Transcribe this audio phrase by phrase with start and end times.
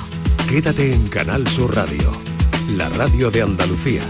[0.47, 2.11] Quédate en Canal Sur Radio,
[2.69, 4.03] la radio de Andalucía.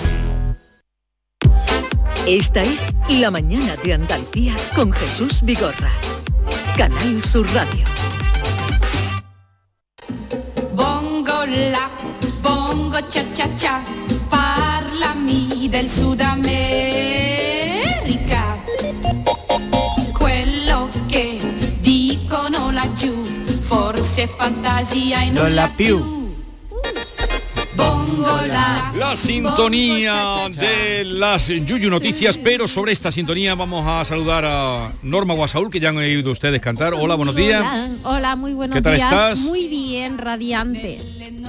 [2.28, 5.92] Esta es La Mañana de Andalucía con Jesús Vigorra.
[6.78, 7.86] Canal Sur Radio.
[10.76, 11.90] Bongo la,
[12.44, 13.84] bongo cha cha cha,
[14.30, 16.22] parlami del Sud
[24.18, 26.36] forse è fantasia e non la più.
[27.74, 34.44] Bongo la, La sintonía de las Yuyu Noticias, pero sobre esta sintonía vamos a saludar
[34.46, 36.96] a Norma Guasaúl, que ya han oído ustedes cantar.
[36.96, 37.62] Hola, buenos días.
[37.62, 39.12] Hola, hola, muy buenos ¿Qué tal días.
[39.12, 39.40] estás?
[39.42, 40.98] Muy bien, radiante.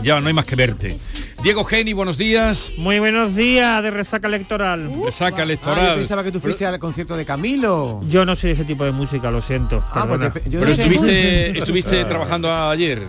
[0.03, 0.97] Ya no hay más que verte.
[1.43, 2.73] Diego Geni, buenos días.
[2.77, 4.91] Muy buenos días de resaca electoral.
[5.05, 5.95] Resaca Ah, yo electoral.
[5.97, 8.01] pensaba que tú fuiste al concierto de Camilo.
[8.09, 9.83] Yo no soy de ese tipo de música, lo siento.
[9.91, 10.31] Ah, pues perdona.
[10.33, 13.03] te- yo Pero estuviste, estuviste trabajando ayer.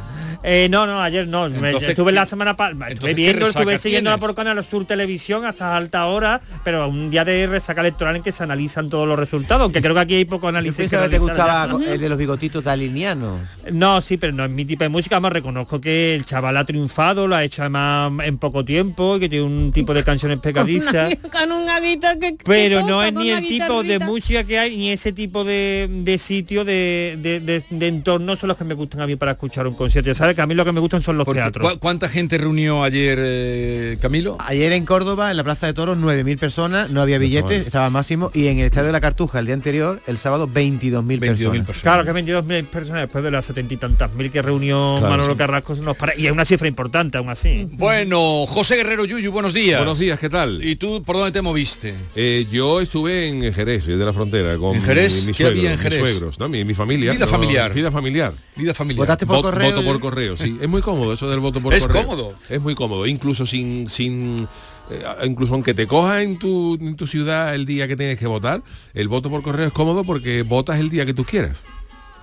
[0.44, 1.50] Eh, no, no, ayer no.
[1.50, 2.90] Me- Entonces, estuve la semana pasada.
[2.90, 4.36] Estuve ¿qué viendo, estuve siguiéndola tienes?
[4.36, 8.32] por Canal Sur Televisión hasta alta hora, pero un día de resaca electoral en que
[8.32, 10.90] se analizan todos los resultados, aunque creo que aquí hay poco análisis.
[10.90, 13.40] que te gustaba el de los bigotitos dalinianos.
[13.72, 15.20] No, sí, pero no es mi tipo de música.
[15.20, 19.20] Me reconozco que el chaval ha triunfado, lo ha hecho además en poco tiempo, y
[19.22, 21.14] que tiene un tipo de canciones pegadizas.
[21.32, 22.38] Con un aguito que...
[22.38, 25.12] que Pero no es con ni una el tipo de música que hay, ni ese
[25.12, 29.08] tipo de, de sitio, de, de, de- de entornos son los que me gustan a
[29.08, 30.08] mí para escuchar un concierto.
[30.10, 31.74] Ya sabes que a mí lo que me gustan son los Porque, teatros.
[31.74, 34.38] ¿cu- ¿Cuánta gente reunió ayer eh, Camilo?
[34.40, 38.32] Ayer en Córdoba, en la Plaza de Toros, 9.000 personas, no había billetes, estaba máximo,
[38.34, 41.80] y en el Estadio de la Cartuja el día anterior, el sábado, 22.000 personas.
[41.82, 45.34] Claro, que 22.000 personas después de las setenta y tantas mil que reunió Claro, Manolo
[45.34, 45.38] sí.
[45.38, 47.68] Carrasco nos para- y es una cifra importante aún así.
[47.72, 49.80] Bueno, José Guerrero Yuyu, buenos días.
[49.80, 50.64] Buenos días, ¿qué tal?
[50.64, 51.96] ¿Y tú por dónde te moviste?
[52.16, 55.22] Eh, yo estuve en Jerez, de la frontera, con ¿En Jerez?
[55.22, 56.02] mi- mis ¿Qué había suegros, en Jerez?
[56.02, 56.50] mis suegros, ¿no?
[56.50, 57.12] mi, mi familia.
[57.12, 57.74] Vida no, familiar.
[57.74, 58.34] Vida familiar.
[58.56, 59.00] Vida familiar.
[59.06, 59.70] ¿Votaste por Vot- correo?
[59.72, 60.58] Voto por correo, sí.
[60.62, 62.04] Es muy cómodo eso del voto por ¿Es correo.
[62.06, 62.34] cómodo?
[62.50, 63.88] Es muy cómodo, incluso sin...
[63.90, 64.48] sin
[64.90, 68.26] eh, incluso aunque te cojas en tu, en tu ciudad el día que tienes que
[68.28, 68.64] votar,
[68.94, 71.64] el voto por correo es cómodo porque votas el día que tú quieras.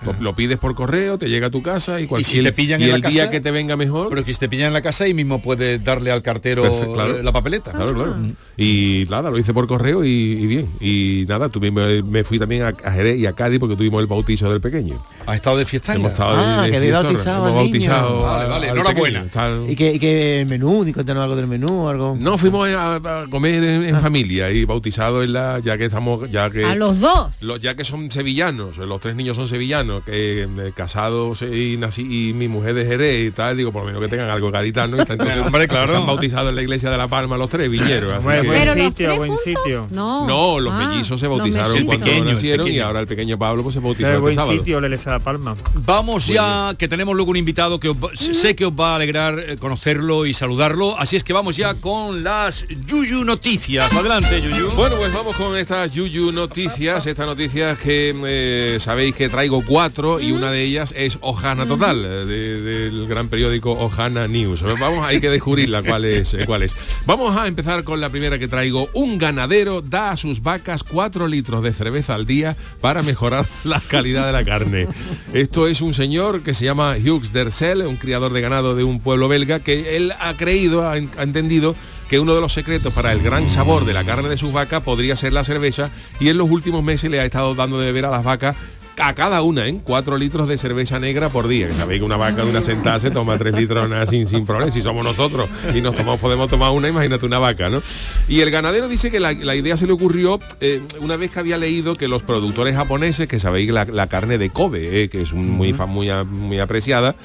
[0.05, 2.53] Lo, lo pides por correo, te llega a tu casa y, ¿Y cualquier si te
[2.53, 3.31] pillan y en la el día casa?
[3.31, 4.09] que te venga mejor.
[4.09, 6.63] Pero que si te pillan en la casa y mismo puedes darle al cartero
[6.93, 7.17] claro.
[7.17, 7.71] eh, la papeleta.
[7.71, 8.15] Claro, claro.
[8.57, 10.69] Y nada, lo hice por correo y, y bien.
[10.79, 14.01] Y nada, tuve, me, me fui también a, a Jerez y a Cádiz porque tuvimos
[14.01, 15.03] el bautizo del pequeño.
[15.25, 15.93] ¿Has estado de fiesta?
[15.95, 17.03] Hemos estado Ah, de, de que habéis fiestorra.
[17.09, 19.25] bautizado Hemos bautizado Vale, vale, al enhorabuena.
[19.67, 20.83] ¿Y que, y que el menú?
[20.83, 22.15] Ni cuéntanos algo del menú algo.
[22.19, 26.29] No, fuimos a, a comer en, en familia y bautizado en la, ya que estamos,
[26.31, 27.29] ya que A los dos.
[27.41, 32.29] los- ya que son sevillanos, los tres niños son sevillanos gaditano, que casados y nací
[32.29, 34.97] y mi mujer de Jerez y tal, digo, por lo menos que tengan algo gaditano.
[34.97, 35.93] y está- entonces, Hombre, claro.
[35.93, 38.11] Están bautizados en la iglesia de La Palma los tres viñeros.
[38.13, 39.87] así Buen, que- sitio, buen juntos, sitio.
[39.91, 40.27] No.
[40.27, 41.85] no, los Ah, mellizos se bautizaron mellizos.
[41.87, 44.53] cuando Pequeños, nacieron y ahora el pequeño Pablo pues se bautizó este buen sábado.
[44.57, 45.55] sitio, le la Palma.
[45.85, 48.95] Vamos ya, que tenemos luego un invitado que os va- sé que os va a
[48.97, 50.97] alegrar eh, conocerlo y saludarlo.
[50.99, 53.91] Así es que vamos ya con las Yuyu Noticias.
[53.93, 54.71] Adelante, Yuyu.
[54.71, 59.76] Bueno, pues vamos con estas Yuyu noticias, estas noticias que eh, sabéis que traigo cuatro
[60.19, 64.63] y una de ellas es Ojana Total, de- del gran periódico Ojana News.
[64.79, 66.75] Vamos, hay que descubrirla cuál es, eh, cuál es.
[67.05, 68.89] Vamos a empezar con la primera que traigo.
[68.93, 73.79] Un ganadero da a sus vacas cuatro litros de cerveza al día para mejorar la
[73.79, 74.87] calidad de la carne.
[75.33, 78.99] Esto es un señor que se llama Hughes Dersel, un criador de ganado de un
[78.99, 81.75] pueblo belga, que él ha creído, ha entendido
[82.09, 84.81] que uno de los secretos para el gran sabor de la carne de sus vacas
[84.81, 85.89] podría ser la cerveza
[86.21, 88.55] y en los últimos meses le ha estado dando de beber a las vacas
[88.99, 89.79] a cada una, ¿eh?
[89.83, 91.69] Cuatro litros de cerveza negra por día.
[91.77, 94.71] Sabéis que una vaca de una sentada se toma tres litros nada, sin, sin problema.
[94.71, 97.81] Si somos nosotros y nos tomamos, podemos tomar una, imagínate una vaca, ¿no?
[98.27, 101.39] Y el ganadero dice que la, la idea se le ocurrió eh, una vez que
[101.39, 105.21] había leído que los productores japoneses, que sabéis la, la carne de Kobe, eh, que
[105.21, 107.15] es muy, muy, muy apreciada,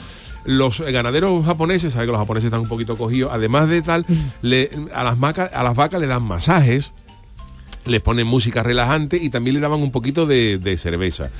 [0.44, 4.04] los ganaderos japoneses, sabéis que los japoneses están un poquito cogidos, además de tal,
[4.42, 6.90] le- a, las vacas, a las vacas le dan masajes,
[7.84, 11.30] les ponen música relajante y también le daban un poquito de, de cerveza.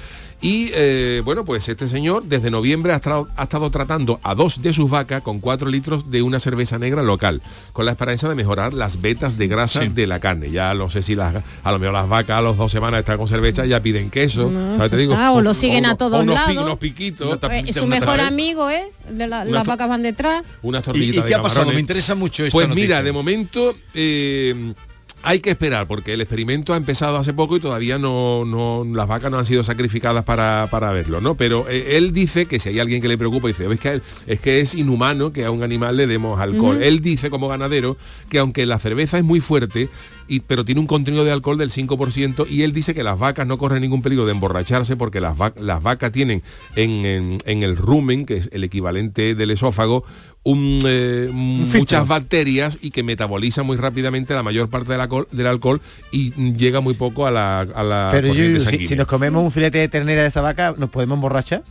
[0.44, 4.60] Y eh, bueno, pues este señor desde noviembre ha estado, ha estado tratando a dos
[4.60, 7.40] de sus vacas con cuatro litros de una cerveza negra local,
[7.72, 10.50] con la esperanza de mejorar las vetas de grasa de la carne.
[10.50, 13.18] Ya no sé si las, a lo mejor las vacas a las dos semanas están
[13.18, 14.50] con cerveza, ya piden queso.
[14.76, 14.90] ¿sabes?
[14.90, 16.66] Te digo, Ah, o lo siguen a unos- todos unos, pi- lados.
[16.66, 17.38] unos piquitos.
[17.48, 18.90] Eh, es su mejor amigo, ¿eh?
[19.08, 20.42] De la- las vacas van detrás.
[20.62, 21.70] unas ¿Y, tortillitas y de qué ha pasado?
[21.70, 22.84] Me interesa mucho esta Pues noticia.
[22.96, 24.74] mira, de momento eh,
[25.24, 29.06] hay que esperar porque el experimento ha empezado hace poco y todavía no, no- las
[29.06, 31.36] vacas no han sido sacrificadas para, para verlo, ¿no?
[31.36, 34.40] Pero eh, él dice que si hay alguien que le preocupa, dice, es que, es
[34.40, 36.82] que es inhumano que a un animal le demos alcohol.
[36.82, 37.96] Él dice como ganadero
[38.28, 39.88] que aunque la cerveza es muy fuerte,
[40.28, 43.46] y, pero tiene un contenido de alcohol del 5% y él dice que las vacas
[43.46, 46.42] no corren ningún peligro de emborracharse porque las, va- las vacas tienen
[46.76, 50.04] en, en- en el rumen, que es el equivalente del esófago,
[50.44, 55.46] un, eh, muchas bacterias y que metabolizan muy rápidamente la mayor parte del alcohol, del
[55.46, 55.80] alcohol
[56.10, 59.50] y llega muy poco a la, a la Pero Yuyu, si, si nos comemos un
[59.50, 61.62] filete de ternera de esa vaca, ¿nos podemos emborrachar?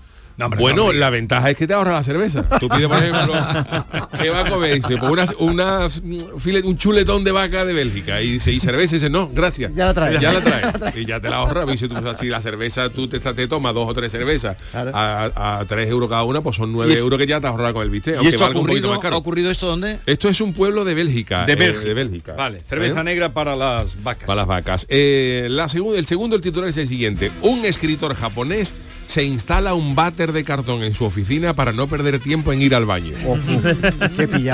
[0.50, 2.44] Bueno, la ventaja es que te ahorra la cerveza.
[2.60, 3.34] Tú pides, por ejemplo,
[4.22, 4.76] ¿qué va a comer?
[4.76, 8.22] Dice, pues una, una, mm, filet- un chuletón de vaca de Bélgica.
[8.22, 8.96] Y dice, ¿y cerveza?
[8.96, 9.72] Y dice, no, gracias.
[9.76, 10.20] Ya la trae.
[10.20, 10.94] Ya la trae.
[11.02, 11.64] Y ya te la ahorra.
[11.68, 15.60] Y dice, tú, si la cerveza, tú te, te tomas dos o tres cervezas a,
[15.60, 17.84] a tres euros cada una, pues son nueve euros que ya te has ahorrado con
[17.84, 18.14] el bistec.
[18.14, 19.16] ¿Y aunque esto ha valga un poquito ocurrido, más caro.
[19.16, 20.00] ha ocurrido esto dónde?
[20.06, 21.46] Esto es un pueblo de Bélgica.
[21.46, 21.86] De eh, Bélgica.
[21.88, 22.34] de Bélgica.
[22.34, 23.04] Vale, cerveza ¿Eh?
[23.04, 24.26] negra para las vacas.
[24.26, 24.86] Para las vacas.
[24.90, 27.32] Eh, la segun- el segundo el titular es el siguiente.
[27.42, 28.74] Un escritor japonés
[29.12, 32.74] se instala un váter de cartón en su oficina para no perder tiempo en ir
[32.74, 33.13] al baño.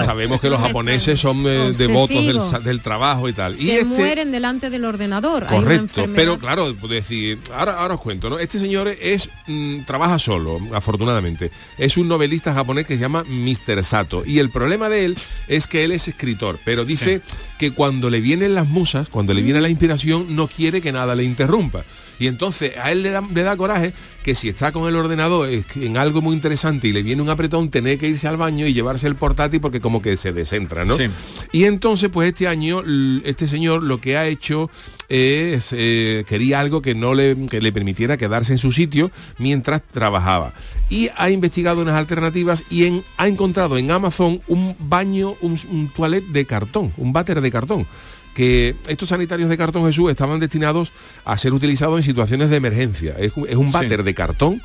[0.04, 3.54] Sabemos que los japoneses son eh, devotos del, trabajo y tal.
[3.54, 5.46] y Se este, mueren delante del ordenador.
[5.48, 8.40] Hay una Correcto, pero claro, decir, ahora, ahora os cuento, ¿no?
[8.40, 11.52] Este señor es mm, trabaja solo, afortunadamente.
[11.78, 13.84] Es un novelista japonés que se llama Mr.
[13.84, 14.24] Sato.
[14.26, 15.18] Y el problema de él
[15.48, 17.22] es que él es escritor, pero dice
[17.60, 21.14] que cuando le vienen las musas, cuando le viene la inspiración, no quiere que nada
[21.14, 21.84] le interrumpa.
[22.20, 23.94] Y entonces a él le da, le da coraje
[24.24, 27.70] que si está con el ordenador en algo muy interesante y le viene un apretón,
[27.70, 30.96] tener que irse al baño y llevarse el portátil porque como que se descentra, ¿no?
[30.98, 31.06] Sí.
[31.52, 32.84] Y entonces, pues este año,
[33.24, 34.70] este señor lo que ha hecho
[35.10, 39.82] es, eh, quería algo que no le, que le permitiera quedarse en su sitio mientras
[39.82, 40.54] trabajaba.
[40.90, 45.90] Y ha investigado unas alternativas y en- ha encontrado en Amazon un baño, un, un
[45.96, 47.88] toilet de cartón, un váter de cartón
[48.38, 50.92] que estos sanitarios de cartón Jesús estaban destinados
[51.26, 53.16] a ser utilizados en situaciones de emergencia.
[53.18, 54.62] Es, un- es un váter de cartón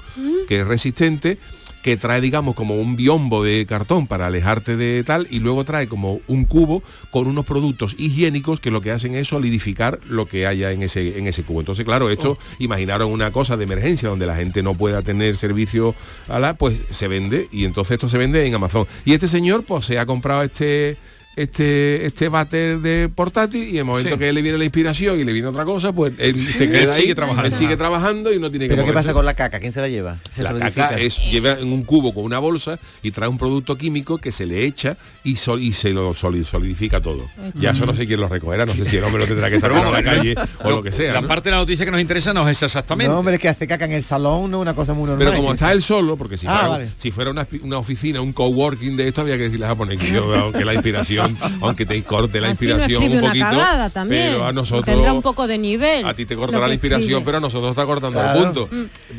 [0.47, 1.39] que es resistente,
[1.83, 5.89] que trae, digamos, como un biombo de cartón para alejarte de tal, y luego trae
[5.89, 10.47] como un cubo con unos productos higiénicos que lo que hacen es solidificar lo que
[10.47, 11.61] haya en ese, en ese cubo.
[11.61, 15.95] Entonces, claro, esto imaginaron una cosa de emergencia donde la gente no pueda tener servicio
[16.29, 18.87] a la, pues se vende, y entonces esto se vende en Amazon.
[19.07, 20.99] Y este señor, pues se ha comprado este
[21.37, 24.19] este este váter de portátil y en el momento Sí.
[24.19, 26.95] que le viene la inspiración y le viene otra cosa, pues él se Él queda
[26.95, 27.47] ahí, sigue trabajando.
[27.49, 29.59] él sigue trabajando y no tiene que ¿Pero qué pasa con la caca?
[29.61, 30.19] ¿Quién se la lleva?
[30.35, 33.77] Se La caca es, lleva en un cubo con una bolsa y trae un producto
[33.79, 37.27] químico que se le echa y, sol- y se lo soli- solidifica todo.
[37.55, 39.59] Ya eso no sé quién lo recogerá, no sé si el hombre lo tendrá que
[39.61, 40.35] sacar a la calle
[40.65, 41.13] o lo que sea.
[41.15, 41.29] La ¿no?
[41.29, 43.13] parte de la noticia que nos interesa no es exactamente.
[43.13, 45.27] No, hombre, es que hace caca en el salón, no es una cosa muy normal.
[45.27, 46.89] Pero como está él solo, porque si Ah, fuera, vale.
[46.97, 50.11] si fuera una, una oficina, un coworking de esto, había que decirle a japonés que
[50.13, 51.22] yo veo que la inspiración,
[51.61, 54.29] aunque te corte la Así inspiración un una poquito, cagada también.
[54.33, 56.05] pero a nosotros Tendrá un poco de nivel.
[56.07, 57.23] a ti te cortará la inspiración, escribe.
[57.25, 58.39] pero a nosotros está cortando Claro.
[58.39, 58.69] el punto.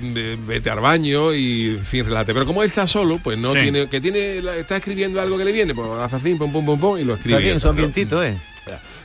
[0.01, 2.33] Ve- Vete al baño y en fin, relate.
[2.33, 3.59] Pero como él está solo, pues no Sí.
[3.63, 6.79] tiene, que tiene, está escribiendo algo que le viene, pues hace así, pum, pum, pum,
[6.79, 7.37] pum, y lo escribe.
[7.37, 8.37] Está bien, su ambientito, ¿eh?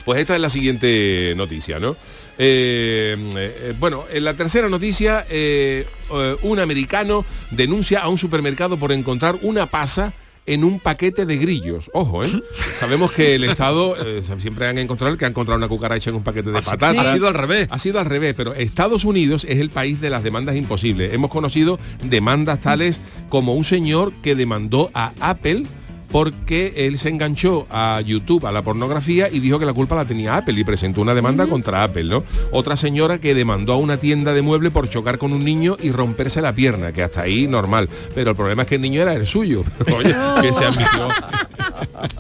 [0.05, 1.97] Pues esta es la siguiente noticia, ¿no?
[2.39, 8.77] Eh, eh, bueno, en la tercera noticia, eh, eh, un americano denuncia a un supermercado
[8.79, 10.13] por encontrar una pasa
[10.49, 11.91] en un paquete de grillos.
[11.93, 12.43] Ojo, ¿eh?
[12.81, 16.25] Sabemos que el Estado eh, siempre han encontrado que ha encontrado una cucaracha en un
[16.25, 16.97] paquete de patatas.
[16.97, 17.69] ha sido al revés.
[17.71, 21.13] Ha sido al revés, pero Estados Unidos es el país de las demandas imposibles.
[21.13, 25.65] Hemos conocido demandas tales como un señor que demandó a Apple
[26.11, 30.05] porque él se enganchó a YouTube, a la pornografía, y dijo que la culpa la
[30.05, 32.25] tenía Apple y presentó una demanda contra Apple, ¿no?
[32.51, 35.93] Otra señora que demandó a una tienda de muebles por chocar con un niño y
[35.93, 37.89] romperse la pierna, que hasta ahí normal.
[38.15, 39.65] Pero el problema es que el niño era el suyo.
[39.95, 41.09] Oye, que se admitió.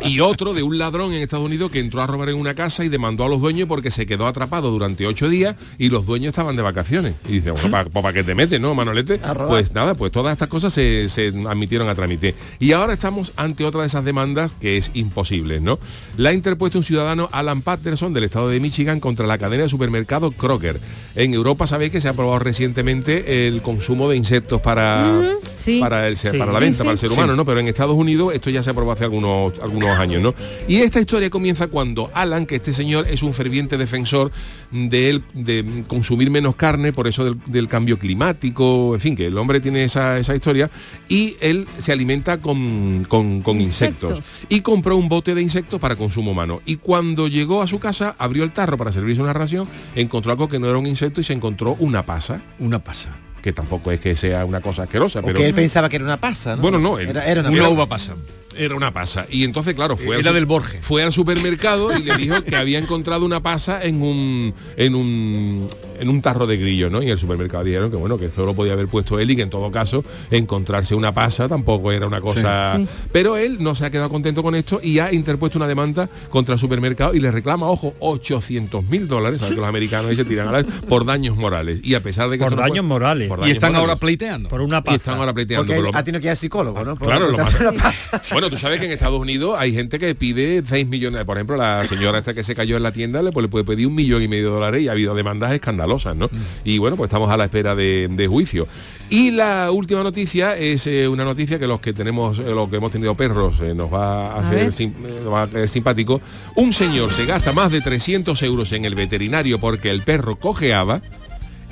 [0.03, 2.85] Y otro de un ladrón en Estados Unidos que entró a robar en una casa
[2.85, 6.29] y demandó a los dueños porque se quedó atrapado durante ocho días y los dueños
[6.29, 7.15] estaban de vacaciones.
[7.29, 9.21] Y dice, bueno, ¿para, qué te metes, no, Manolete?
[9.49, 12.35] Pues nada, pues todas estas cosas se, se admitieron a trámite.
[12.59, 15.79] Y ahora estamos ante otra de esas demandas que es imposible, ¿no?
[16.17, 19.69] La ha interpuesto un ciudadano Alan Patterson del estado de Michigan contra la cadena de
[19.69, 20.81] supermercado Kroger.
[21.15, 25.81] En Europa sabéis que se ha aprobado recientemente el consumo de insectos para, sí.
[25.81, 26.29] para, el, Sí.
[26.37, 26.83] para la venta, sí.
[26.83, 27.45] para el ser humano, ¿no?
[27.45, 30.35] Pero en Estados Unidos esto ya se aprobó hace algunos, algunos años, ¿no?
[30.67, 34.31] Y esta historia comienza cuando Alan, que este señor es un ferviente defensor
[34.71, 39.27] de, él- de consumir menos carne, por eso del, del cambio climático, en fin, que
[39.27, 40.71] el hombre tiene esa, esa historia,
[41.09, 44.11] y él se alimenta con, con- con insectos.
[44.19, 44.47] Insectos.
[44.49, 46.61] Y compró un bote de insectos para consumo humano.
[46.67, 50.49] Y cuando llegó a su casa, abrió el tarro para servirse una ración, encontró algo
[50.49, 52.41] que no era un insecto y se encontró una pasa.
[52.59, 53.17] Una pasa.
[53.43, 55.35] Que tampoco es que sea una cosa asquerosa, pero...
[55.35, 56.63] Porque él pensaba que era una pasa, ¿no?
[56.63, 58.15] Bueno, no, él- era, era una, uva pasa.
[58.59, 59.27] Era una pasa.
[59.31, 60.85] Y entonces, claro, fue Era al, del Borges.
[60.85, 65.69] Fue al supermercado y le dijo que había encontrado una pasa en un en un
[66.01, 67.01] en un tarro de grillo, ¿no?
[67.03, 69.37] Y en el supermercado dijeron que bueno, que eso lo podía haber puesto él y
[69.37, 72.77] que en todo caso encontrarse una pasa tampoco era una cosa.
[72.77, 72.87] Sí.
[73.13, 76.55] Pero él no se ha quedado contento con esto y ha interpuesto una demanda contra
[76.55, 80.25] el supermercado y le reclama, ojo, 800 mil dólares, ¿sabes que los americanos ahí se
[80.25, 81.81] tiran a la vez, por daños morales.
[81.83, 83.29] Y a pesar de que Por daños puede- morales.
[83.29, 84.49] por Y están ahora pleiteando.
[84.49, 84.97] Por una Y pasa.
[84.97, 85.63] están ahora pleiteando.
[85.67, 86.97] Porque pero lo- ha tenido que ir al psicólogo, ¿no?
[86.97, 88.21] Por Claro, lo más- pasa.
[88.33, 91.25] Bueno, tú sabes que en Estados Unidos hay gente que pide 6 millones.
[91.25, 93.65] Por ejemplo, la señora esta que se cayó en la tienda le, pues, le puede
[93.65, 96.31] pedir un millón y medio de dólares y ha habido demandas escandalosas, ¿no?
[96.65, 98.67] Y bueno, pues estamos a la espera de, de juicio.
[99.11, 102.77] Y la última noticia es eh, una noticia que los que tenemos, eh, los que
[102.77, 104.93] hemos tenido perros, eh, nos va a A hacer sim-
[105.25, 106.21] nos va a hacer simpático.
[106.57, 111.01] Un señor se gasta más de 300 euros en el veterinario porque el perro cojeaba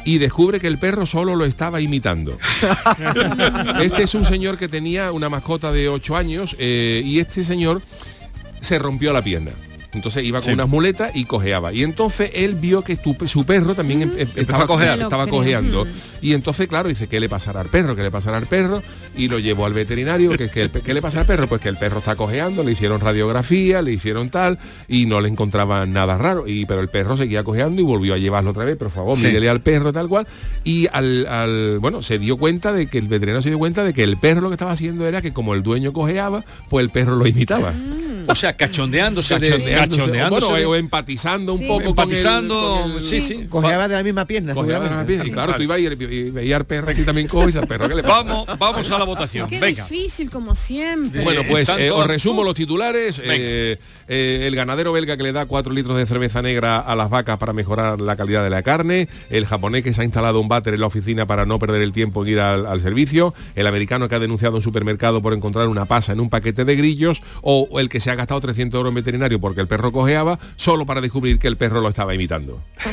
[0.07, 2.39] y descubre que el perro solo lo estaba imitando.
[3.83, 7.83] Este es un señor que tenía una mascota de 8 años eh, y este señor
[8.61, 9.51] se rompió la pierna.
[9.97, 10.53] Entonces iba con Sí.
[10.55, 11.73] unas muletas y cojeaba.
[11.73, 15.01] Y entonces él vio que tu- su perro también em- em- estaba, a cojear.
[15.01, 15.85] Estaba cojeando.
[15.85, 15.89] Mm.
[16.23, 17.97] Y entonces, claro, dice, ¿qué le pasará al perro?
[17.97, 18.83] ¿Qué le pasará al perro?
[19.17, 20.31] Y lo llevó al veterinario.
[20.37, 21.49] que, que el ¿Qué le pasa al perro?
[21.49, 25.29] Pues que el perro está cojeando, le hicieron radiografía, le hicieron tal, y no le
[25.29, 26.47] encontraban nada raro.
[26.47, 28.77] Y, pero el perro seguía cojeando y volvió a llevarlo otra vez.
[28.77, 29.27] Por favor, Sí.
[29.27, 30.27] mídele al perro tal cual.
[30.65, 33.95] Y al, al- bueno, se dio cuenta de que el veterinario se dio cuenta de
[33.95, 36.91] que el perro lo que estaba haciendo era que como el dueño cojeaba, pues el
[36.91, 37.73] perro lo imitaba.
[38.29, 41.67] O sea, cachondeándose de- Cachondeándose, cachondeándose bueno, de- o empatizando un Sí.
[41.67, 43.47] poco empatizando, con el- con el- sí, sí.
[43.49, 44.55] Cojeaba de la misma pierna.
[44.55, 45.23] Cojeaba de las pies.
[45.25, 47.95] Y claro, tú ibas y, y veías al perro así también dices, al perro, ¿qué
[47.95, 48.23] le pasa?
[48.23, 49.49] Vamos, vamos a la votación.
[49.49, 49.85] Qué Venga.
[49.85, 51.23] difícil, como siempre.
[51.23, 53.21] Bueno, pues eh, os resumo los titulares.
[53.23, 53.79] Eh,
[54.09, 57.39] eh, el ganadero belga que le da 4 litros de cerveza negra a las vacas
[57.39, 59.09] para mejorar la calidad de la carne.
[59.31, 61.93] El japonés que se ha instalado un váter en la oficina para no perder el
[61.93, 63.35] tiempo en ir al, al servicio.
[63.55, 66.77] El americano que ha denunciado un supermercado por encontrar una pasa en un paquete de
[66.77, 67.23] grillos.
[67.43, 70.39] O, o el que se ha gastado 300 euros en veterinario porque el perro cojeaba
[70.57, 72.61] solo para descubrir que el perro lo estaba imitando.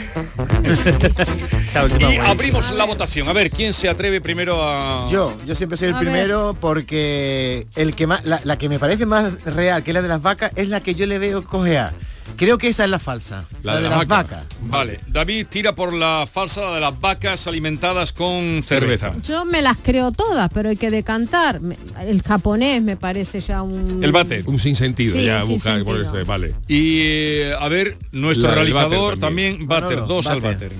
[2.00, 3.28] Y abrimos la votación.
[3.28, 5.08] A ver, ¿quién se atreve primero a...?
[5.12, 6.08] Yo, yo siempre soy el A ver.
[6.08, 10.08] primero porque el que más, la, la que me parece más real que la de
[10.08, 11.94] las vacas es la que yo le veo cojear.
[12.36, 14.44] Creo que esa es la falsa, la, de, las vacas.
[14.62, 19.14] Vale, David tira por la falsa, la de las vacas alimentadas con cerveza.
[19.24, 21.62] Yo me las creo todas, pero hay que decantar.
[22.00, 24.04] El japonés me parece ya un...
[24.04, 24.44] El bate.
[24.46, 26.56] Un sinsentido, Sí, ya un buscar por eso, vale.
[26.68, 30.72] Y eh, a ver, nuestro La realizador también, váter, Manolo, dos al váter.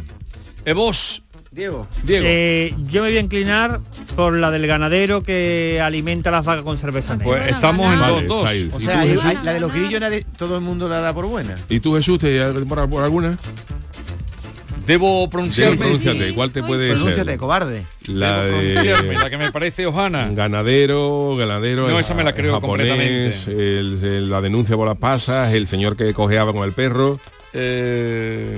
[0.64, 1.23] váter.
[1.54, 1.88] Diego.
[2.04, 2.26] Diego.
[2.28, 3.80] Eh, yo me voy a inclinar
[4.16, 7.26] por la del ganadero que alimenta las vacas con cerveza negra.
[7.38, 8.46] pues estamos en dos, Vale, dos.
[8.48, 8.70] ahí.
[8.74, 11.14] O ¿Y sea, hay- hay- la de los grillos nadie- todo el mundo la da
[11.14, 11.56] por buena.
[11.70, 13.38] ¿Y tú Jesús te por, por alguna?
[14.88, 15.78] Debo pronunciarme.
[15.78, 17.38] Pronúnciate, ¿cuál te puede Pronúnciate, ser?
[17.40, 17.86] cobarde.
[18.08, 20.30] La de la que me parece Ojana.
[20.34, 21.88] ganadero, ganadero.
[21.88, 22.60] No, esa me la creo
[23.48, 27.18] el- el- la denuncia por las pasas, el señor que cojeaba con el perro.
[27.54, 28.58] Eh,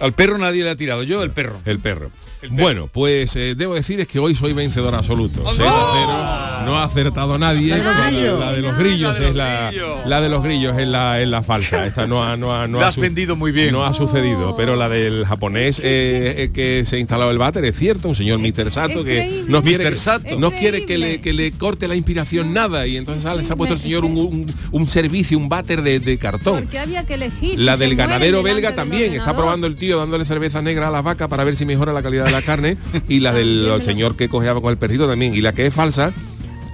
[0.00, 1.60] al perro nadie le ha tirado, yo el perro.
[1.64, 2.10] El perro.
[2.50, 5.42] Bueno, pues eh, debo decir es que hoy soy vencedor absoluto.
[5.44, 7.76] 6 a 0, no ha acertado nadie.
[7.76, 8.40] La de los La, grillos.
[8.40, 9.72] la de los grillos es la,
[10.06, 11.86] la de los grillos es la, es la falsa.
[11.86, 13.72] Esta no ha, no ha, no La ha has su- vendido muy bien.
[13.72, 17.64] No ha sucedido, pero la del japonés eh, eh, que se ha instalado el váter
[17.64, 18.70] es cierto, un señor Mr.
[18.70, 19.96] Sato que quiere.
[19.96, 20.38] Sato.
[20.38, 23.56] no quiere que le, que le corte la inspiración nada y entonces sale, se ha
[23.56, 26.60] puesto el señor un, un- un servicio, un váter de, de cartón.
[26.60, 27.58] Porque había que elegir.
[27.60, 31.02] La si del ganadero belga también, está probando el tío dándole cerveza negra a las
[31.02, 32.76] vacas para ver si mejora la calidad de la carne
[33.08, 35.34] y la del señor que cojeaba con el perrito también.
[35.34, 36.12] Y la que es falsa,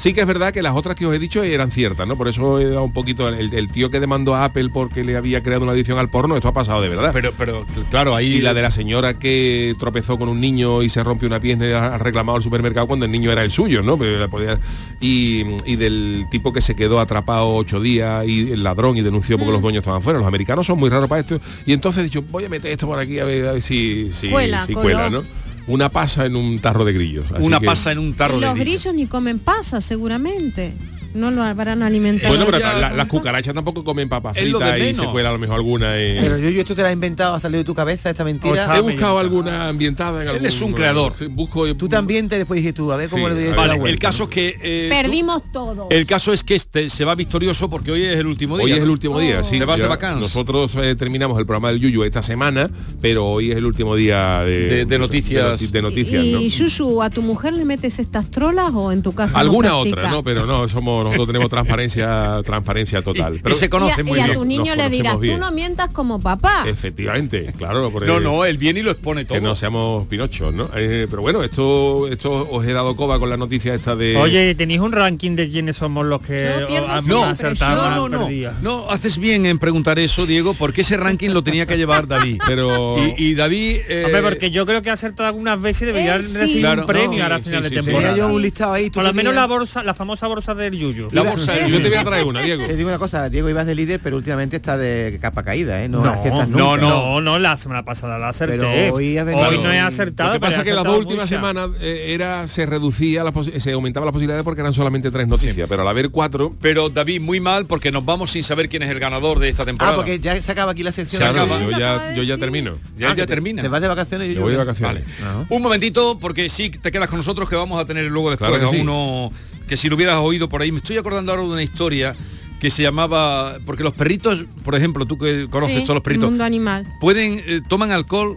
[0.01, 2.17] sí que es verdad que las otras que os he dicho eran ciertas, ¿no?
[2.17, 5.17] Por eso he dado un poquito el, el tío que demandó a Apple porque le
[5.17, 7.11] había creado una adicción al porno, esto ha pasado de verdad.
[7.13, 10.89] Pero, pero claro, ahí y la de la señora que tropezó con un niño y
[10.89, 13.83] se rompió una pierna y ha reclamado al supermercado cuando el niño era el suyo,
[13.83, 13.99] ¿no?
[13.99, 14.59] Pero la podía-
[15.01, 19.37] y, y del tipo que se quedó atrapado ocho días y el ladrón y denunció
[19.39, 20.19] porque los dueños estaban fuera.
[20.19, 21.41] Los americanos son muy raros para esto.
[21.67, 24.11] Y entonces he dicho, voy a meter esto por aquí a ver, a ver si,
[24.13, 25.23] si, Cuela, si cuela, ¿no?
[25.71, 27.31] Una pasa en un tarro de grillos.
[27.33, 28.71] así una que- pasa en un tarro Y de los grillo.
[28.79, 30.73] grillos ni comen pasas, seguramente.
[31.15, 32.29] No lo habrán alimentado.
[32.29, 35.39] Bueno, pero ya- la- las cucarachas tampoco comen papas fritas y se cuela a lo
[35.39, 35.97] mejor alguna.
[36.01, 38.25] y- Pero yo, yo esto te la he inventado, ha salido de tu cabeza esta
[38.25, 38.77] mentira.
[38.77, 41.15] He buscado alguna ambientada en Él es un creador.
[41.19, 43.55] Sí, busco y- Tú también te después dije tú, a ver cómo Sí, le doy
[43.57, 45.89] Vale, el caso es que eh, Perdimos todo.
[45.91, 48.65] el caso es que este se va victorioso porque hoy es el último día.
[48.67, 49.59] Hoy es el último día, sí.
[49.59, 50.23] ¿Te vas de vacaciones?
[50.23, 54.41] Nosotros eh, terminamos el programa del Yuyu esta semana, pero hoy es el último día
[54.45, 55.61] de, De- de noticias.
[55.61, 56.41] De, noti- de noticias, y, ¿no?
[56.41, 59.39] Shushu, ¿a tu mujer le metes estas trolas o en tu casa?
[59.39, 60.23] Alguna otra, ¿no?
[60.23, 63.37] Pero no, somos nosotros tenemos transparencia transparencia total.
[63.37, 64.39] Y- Pero y se Y a, conocen muy y a bien.
[64.39, 65.35] tu niño le dirás, bien.
[65.35, 66.65] tú no mientas como papá.
[66.67, 67.91] Efectivamente, claro.
[67.91, 69.35] porque- No, no, él viene y lo expone todo.
[69.37, 70.71] Que no seamos pinochos, ¿no?
[70.77, 74.17] Eh, pero bueno, esto esto os he dado coba con la noticia esta de...
[74.17, 78.53] Oye, ¿tenéis un ranking de quiénes somos los que han acertado, no, no, perdido?
[78.63, 82.41] no, haces bien en preguntar eso, Diego, porque ese ranking lo tenía que llevar David.
[82.47, 82.97] Pero...
[83.17, 83.79] Y, y David...
[83.89, 86.35] eh, Hombre, porque yo creo que ha acertado algunas veces y debería Eh, sí.
[86.37, 88.17] recibir Claro, un premio no, ahora a sí, final sí, de sí, temporada.
[88.17, 88.91] Yo un listado ahí.
[88.91, 91.09] tú Por lo menos la bolsa, la famosa bolsa del Yuyu.
[91.13, 92.67] La bolsa Yo te voy a traer una, Diego.
[92.67, 95.89] Te digo una cosa, Diego ibas de líder, pero últimamente está de capa caída, ¿eh?
[95.89, 96.81] No, No, aciertas no, nunca.
[96.87, 98.59] No, no, la semana pasada la acerté.
[98.59, 100.31] Pero hoy Hoy no he acertado.
[100.31, 103.73] Lo que pasa es que las dos últimas semanas eh, era se reducía, la se
[103.73, 107.41] aumentaba la posibilidad porque eran solamente tres noticias, pero al haber cuatro, Pero David, muy
[107.41, 109.95] mal porque nos vamos sin saber quién es el ganador de esta temporada.
[109.95, 111.21] Ah, porque ya se acaba aquí la sección.
[111.23, 111.61] Se acaba.
[111.61, 112.77] yo ya, yo ya termino.
[112.99, 113.63] Ya, Ah, ya te- termina.
[113.63, 114.29] ¿Te vas de vacaciones?
[114.29, 115.05] Me voy de vacaciones.
[115.23, 115.45] Ajá.
[115.49, 118.65] Un momentito, porque sí te quedas con nosotros que vamos a tener luego después Claro
[118.65, 118.83] que a sí.
[118.83, 119.33] uno
[119.71, 120.73] que si lo hubieras oído por ahí.
[120.73, 122.15] Me estoy acordando ahora de una historia
[122.61, 123.57] que se llamaba.
[123.65, 126.87] Porque los perritos, por ejemplo, tú que conoces Sí, todos los perritos, mundo animal.
[127.01, 128.37] pueden, eh, toman alcohol,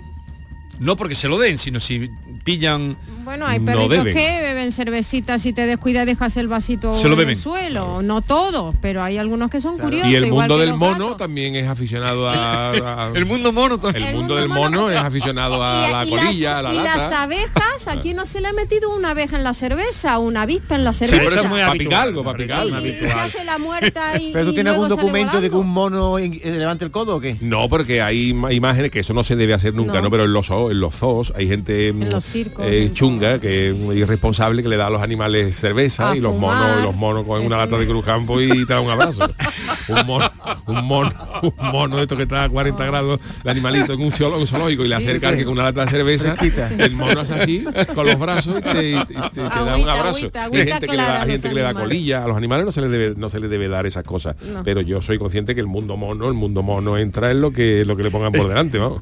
[0.84, 2.10] no porque se lo den, sino si
[2.44, 2.98] pillan.
[3.24, 4.14] Bueno, hay no perritos beben.
[4.14, 7.36] que beben cervecita, si te descuidas dejas el vasito Se lo en beben.
[7.36, 8.02] el suelo.
[8.02, 10.10] No todos, pero hay algunos que son curiosos.
[10.12, 11.18] Y el igual mundo que del mono gatos.
[11.18, 12.72] también es aficionado a,
[13.08, 14.04] a- El mundo mono también.
[14.08, 16.60] el El mundo mundo del mono- mono es aficionado a Y- la y colilla, las,
[16.60, 17.24] a la y las lata.
[17.24, 20.84] abejas, aquí no se le ha metido una abeja en la cerveza, una avispa en
[20.84, 21.24] la Sí, cerveza.
[21.24, 22.80] pero eso es muy habitual, para picar algo, para picar algo.
[23.08, 26.20] se hace la muerta y ¿Pero tú y tienes algún documento de que un mono
[26.20, 27.38] eh, levante el codo o qué?
[27.42, 30.02] No, porque hay imágenes que eso no se debe hacer nunca, No.
[30.04, 30.12] ¿no?
[30.12, 33.70] Pero en los, en los zoos hay gente mm, los circos, eh, en chunga, que
[33.70, 36.58] es muy irresponsable, que le da a los animales cerveza A y los fumar.
[36.58, 37.92] monos, los monos con una lata de no.
[37.92, 39.28] cruz campo y te da un abrazo.
[39.88, 40.32] un mono,
[40.68, 44.12] un mono, un mono de esto que está a 40 grados, el animalito en un
[44.12, 45.38] zoológico y le acerca sí.
[45.38, 46.36] que con una lata de cerveza,
[46.78, 49.76] el mono hace así, con los brazos y te, y te- y te- te da
[49.78, 50.10] un abrazo.
[50.18, 52.66] agüita, Y hay gente que le da, gente que le da colilla, a los animales
[52.66, 54.36] no se les debe, no se les debe dar esas cosas.
[54.42, 54.64] No.
[54.64, 57.84] Pero yo soy consciente que el mundo mono, el mundo mono entra en lo que
[57.86, 59.02] lo que le pongan por delante, vamos.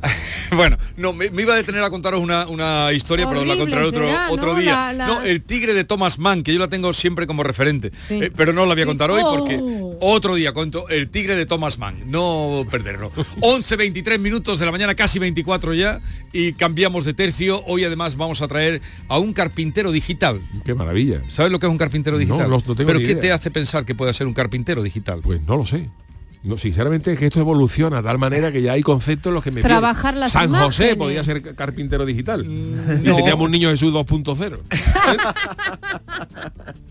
[0.55, 3.86] Bueno, no, me, me iba a detener a contaros una, una historia, pero la contaré
[3.86, 4.60] otro, será, otro ¿no?
[4.60, 4.72] día.
[4.72, 7.92] La- la- No, el tigre de Thomas Mann, que yo la tengo siempre como referente.
[8.08, 8.16] Sí.
[8.22, 9.38] Eh, pero no la voy a contar hoy Oh.
[9.38, 9.60] porque
[10.02, 12.04] otro día cuento el tigre de Thomas Mann.
[12.10, 13.12] No perderlo.
[13.42, 16.00] 11, 23 minutos de la mañana, casi 24 ya,
[16.34, 17.64] y cambiamos de tercio.
[17.68, 20.42] Hoy además vamos a traer a un carpintero digital.
[20.66, 21.22] Qué maravilla.
[21.30, 22.50] ¿Sabes lo que es un carpintero digital?
[22.50, 23.22] no, no tengo pero ni ¿qué idea.
[23.22, 25.20] te hace pensar que puede ser un carpintero digital?
[25.22, 25.90] Pues no lo sé.
[26.43, 29.43] No, sinceramente es que esto evoluciona de tal manera que ya hay conceptos en los
[29.43, 29.62] que me.
[29.62, 32.43] Trabajar las San José podía ser ca- carpintero digital.
[32.45, 34.60] Mm, Y teníamos un niño Jesús 2.0.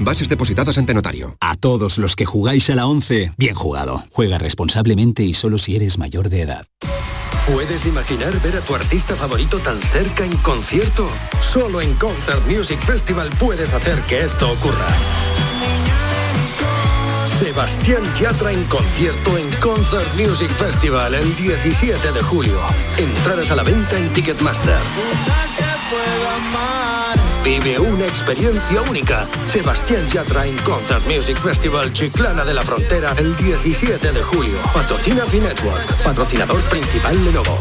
[0.00, 1.36] Bases depositadas ante notario.
[1.40, 4.04] A todos los que jugáis a la 11, bien jugado.
[4.12, 6.66] Juega responsablemente y solo si eres mayor de edad.
[7.52, 11.08] ¿Puedes imaginar ver a tu artista favorito tan cerca en concierto?
[11.40, 14.88] Solo en Concert Music Festival puedes hacer que esto ocurra.
[17.38, 22.58] Sebastián Yatra en concierto en Concert Music Festival el 17 de julio.
[22.96, 24.80] Entradas a la venta en Ticketmaster.
[27.46, 29.28] Vive una experiencia única.
[29.46, 34.58] Sebastián Yatra en Concert Music Festival Chiclana de la Frontera el 17 de julio.
[34.74, 37.56] Patrocina Finetwork, patrocinador principal Lenovo.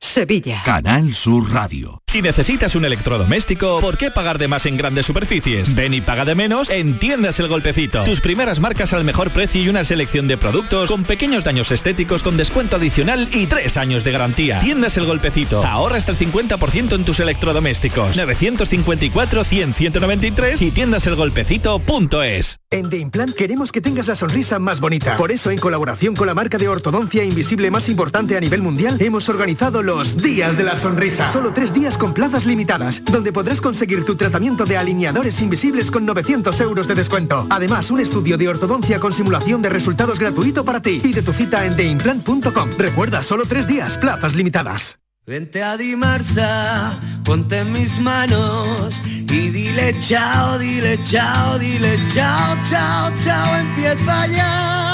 [0.00, 0.62] Sevilla.
[0.64, 2.03] Canal Sur Radio.
[2.14, 5.74] Si necesitas un electrodoméstico, ¿por qué pagar de más en grandes superficies?
[5.74, 8.04] Ven y paga de menos en Tiendas El Golpecito.
[8.04, 12.22] Tus primeras marcas al mejor precio y una selección de productos con pequeños daños estéticos
[12.22, 14.60] con descuento adicional y tres años de garantía.
[14.60, 15.66] Tiendas El Golpecito.
[15.66, 18.16] Ahorra hasta el 50% en tus electrodomésticos.
[18.16, 22.60] 954-100-193 y tiendaselgolpecito.es.
[22.70, 25.16] En The Implant queremos que tengas la sonrisa más bonita.
[25.16, 28.98] Por eso, en colaboración con la marca de ortodoncia invisible más importante a nivel mundial,
[29.00, 31.26] hemos organizado los Días de la Sonrisa.
[31.26, 36.04] Solo tres días con plazas limitadas, donde podrás conseguir tu tratamiento de alineadores invisibles con
[36.04, 37.46] 900 euros de descuento.
[37.48, 41.00] Además, un estudio de ortodoncia con simulación de resultados gratuito para ti.
[41.00, 42.70] Pide tu cita en theimplant.com.
[42.76, 44.98] Recuerda, solo tres días, plazas limitadas.
[45.26, 53.10] Vente a Dimarsa, ponte en mis manos y dile chao, dile chao, dile chao, chao,
[53.24, 54.93] chao, empieza ya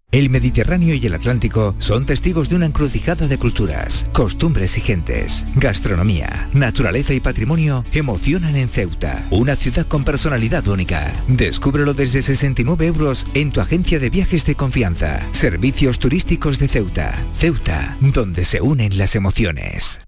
[0.11, 5.45] El Mediterráneo y el Atlántico son testigos de una encrucijada de culturas, costumbres y gentes.
[5.55, 11.13] Gastronomía, naturaleza y patrimonio emocionan en Ceuta, una ciudad con personalidad única.
[11.29, 15.25] Descúbrelo desde 69 euros en tu agencia de viajes de confianza.
[15.31, 17.15] Servicios turísticos de Ceuta.
[17.33, 20.01] Ceuta, donde se unen las emociones.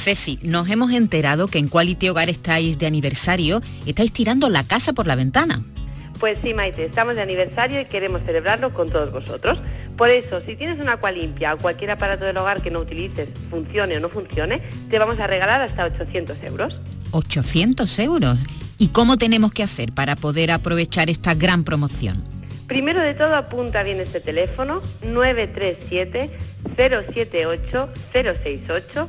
[0.00, 4.92] Ceci, nos hemos enterado que en Quality Hogar estáis de aniversario, estáis tirando la casa
[4.92, 5.64] por la ventana.
[6.20, 9.58] Pues sí, Maite, estamos de aniversario y queremos celebrarlo con todos vosotros.
[9.96, 13.30] Por eso, si tienes una agua limpia o cualquier aparato del hogar que no utilices,
[13.48, 16.78] funcione o no funcione, te vamos a regalar hasta 800 euros.
[17.12, 18.38] 800 euros.
[18.76, 22.22] ¿Y cómo tenemos que hacer para poder aprovechar esta gran promoción?
[22.66, 26.30] Primero de todo apunta bien este teléfono 937
[26.76, 29.08] 078 068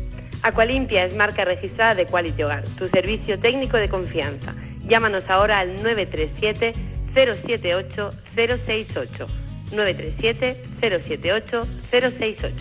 [0.43, 4.55] Aqualimpia es marca registrada de Quality Hogar, tu servicio técnico de confianza.
[4.87, 6.73] Llámanos ahora al 937
[7.13, 9.27] 078 068.
[9.71, 12.55] 937 078 068.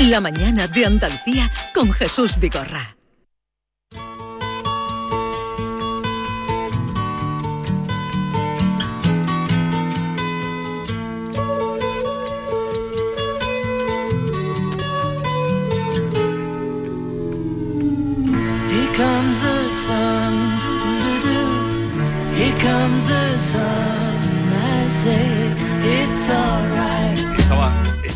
[0.00, 2.97] La mañana de Andalucía con Jesús Vigorra.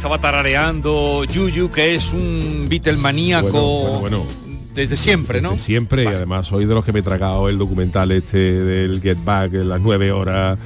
[0.02, 4.26] Estaba, tarareando Yuyu, que es un Beatle maníaco Bueno, bueno,
[4.74, 5.52] desde siempre, ¿no?
[5.52, 9.00] desde siempre y además soy de los que me he tragado el documental este del
[9.00, 10.58] Get Back en las nueve horas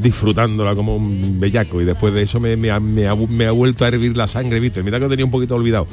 [0.00, 3.50] disfrutándola como un bellaco y después de eso me, me ha, me ha- me ha
[3.52, 5.86] vuelto a hervir la sangre Beatles mira que lo tenía un poquito olvidado.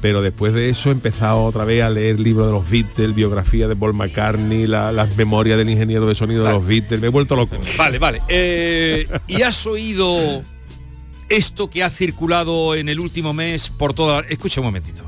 [0.00, 3.68] Pero después de eso he empezado otra vez a leer libros de los Beatles biografía
[3.68, 7.10] de Paul McCartney la- las memorias del ingeniero de sonido de los Beatles me he
[7.10, 7.56] vuelto loco.
[7.76, 8.22] Vale, vale.
[8.28, 10.42] Eh, ¿Y has oído
[11.28, 14.20] esto que ha circulado en el último mes por toda...
[14.28, 15.02] Escucha un momentito.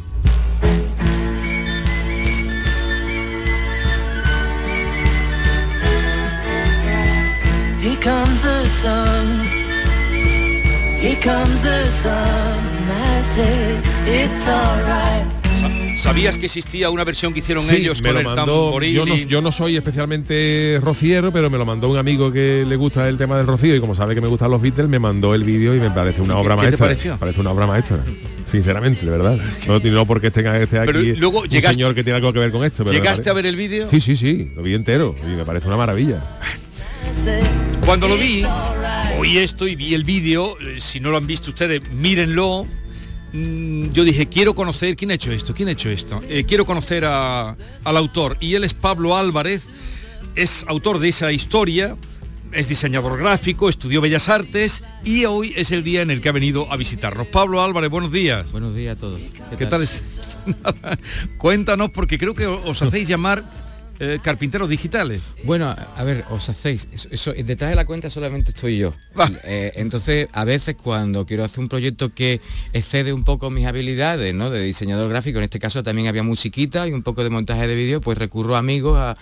[7.81, 9.45] Here comes the sun.
[11.01, 12.91] Here comes the sun.
[12.91, 15.38] I say it's alright.
[15.99, 18.93] ¿Sabías que existía una versión que hicieron Sí, ellos me con lo el mandó, tamboril?
[18.95, 22.65] yo no, y- yo no soy especialmente rociero, pero me lo mandó un amigo que
[22.67, 25.01] le gusta el tema del rocío y como sabe que me gustan los Beatles, me
[25.01, 26.87] mandó el vídeo y me parece una ¿Y qué- obra qué te maestra.
[26.87, 27.17] pareció?
[27.19, 28.05] Parece una obra maestra,
[28.49, 29.39] sinceramente, de verdad.
[29.67, 32.39] No, no porque tenga este aquí Pero luego un llegaste- señor que tiene algo que
[32.39, 32.85] ver con esto.
[32.85, 33.89] pero ¿Llegaste a ver el vídeo?
[33.91, 36.23] Sí, sí, sí, lo vi entero y me parece una maravilla.
[37.85, 38.45] Cuando lo vi,
[39.19, 42.67] oí esto y vi el vídeo, eh, si no lo han visto ustedes, mírenlo.
[43.33, 45.55] Mm, Yo dije, quiero conocer, ¿quién ha hecho esto?
[45.55, 46.21] ¿Quién ha hecho esto?
[46.29, 48.37] Eh, quiero conocer a- al autor.
[48.41, 49.67] Y él es Pablo Álvarez,
[50.35, 51.97] es autor de esa historia,
[52.53, 56.33] es diseñador gráfico, estudió Bellas Artes y hoy es el día en el que ha
[56.33, 57.27] venido a visitarnos.
[57.27, 58.51] Pablo Álvarez, buenos días.
[58.53, 59.21] Buenos días a todos.
[59.59, 59.83] ¿Qué, tal?
[59.83, 60.21] es?
[60.47, 60.99] Nada,
[61.37, 63.45] Cuéntanos, porque creo que os hacéis llamar
[64.01, 65.23] eh, carpinteros digitales.
[65.45, 66.87] Bueno, a ver, os hacéis.
[66.93, 68.95] Eso, eso- detrás de la cuenta solamente estoy yo.
[69.45, 72.41] Eh, entonces, a veces cuando quiero hacer un proyecto que
[72.73, 74.51] excede un poco mis habilidades, ¿no?
[74.51, 77.75] De diseñador gráfico, en este caso también había musiquita y un poco de montaje de
[77.75, 79.17] vídeo, pues recurro a amigos, a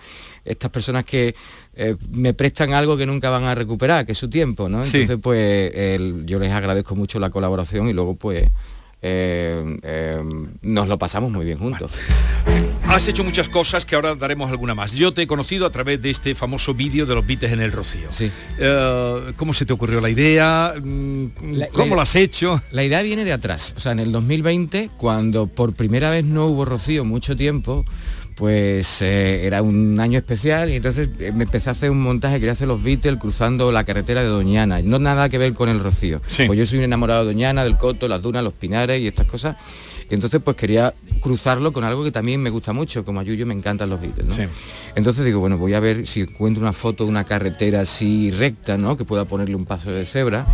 [0.44, 1.34] estas personas que
[1.74, 4.84] eh, me prestan algo que nunca van a recuperar, que es su tiempo, ¿no?
[4.84, 4.98] Sí.
[4.98, 8.48] Entonces, pues el- yo les agradezco mucho la colaboración y luego pues
[9.02, 10.22] eh, eh,
[10.62, 11.92] nos lo pasamos muy bien juntos.
[12.88, 14.92] Has hecho muchas cosas que ahora daremos alguna más.
[14.92, 17.72] Yo te he conocido a través de este famoso vídeo de los Beatles en el
[17.72, 18.12] Rocío.
[18.12, 18.30] Sí.
[18.58, 20.74] Eh, ¿Cómo se te ocurrió la idea?
[20.80, 21.26] Mm,
[21.72, 22.62] ¿Cómo lo has hecho?
[22.70, 23.74] La idea viene de atrás.
[23.76, 27.84] O sea, en el 2020, cuando por primera vez no hubo rocío mucho tiempo,
[28.36, 32.34] pues eh, era un año especial y entonces eh, me empecé a hacer un montaje,
[32.34, 35.80] quería hacer los Beatles cruzando la carretera de Doñana, no nada que ver con el
[35.80, 36.20] rocío.
[36.20, 39.26] Pues yo soy un enamorado de Doñana, del Coto, las dunas, los pinares y estas
[39.26, 39.56] cosas.
[40.10, 43.46] Y entonces pues quería cruzarlo con algo que también me gusta mucho, como a Yuyo
[43.46, 44.26] me encantan los Beatles.
[44.26, 44.34] ¿no?
[44.34, 44.42] Sí.
[44.94, 48.76] Entonces digo, bueno, voy a ver si encuentro una foto de una carretera así recta,
[48.76, 48.98] ¿no?
[48.98, 50.46] Que pueda ponerle un paso de cebra.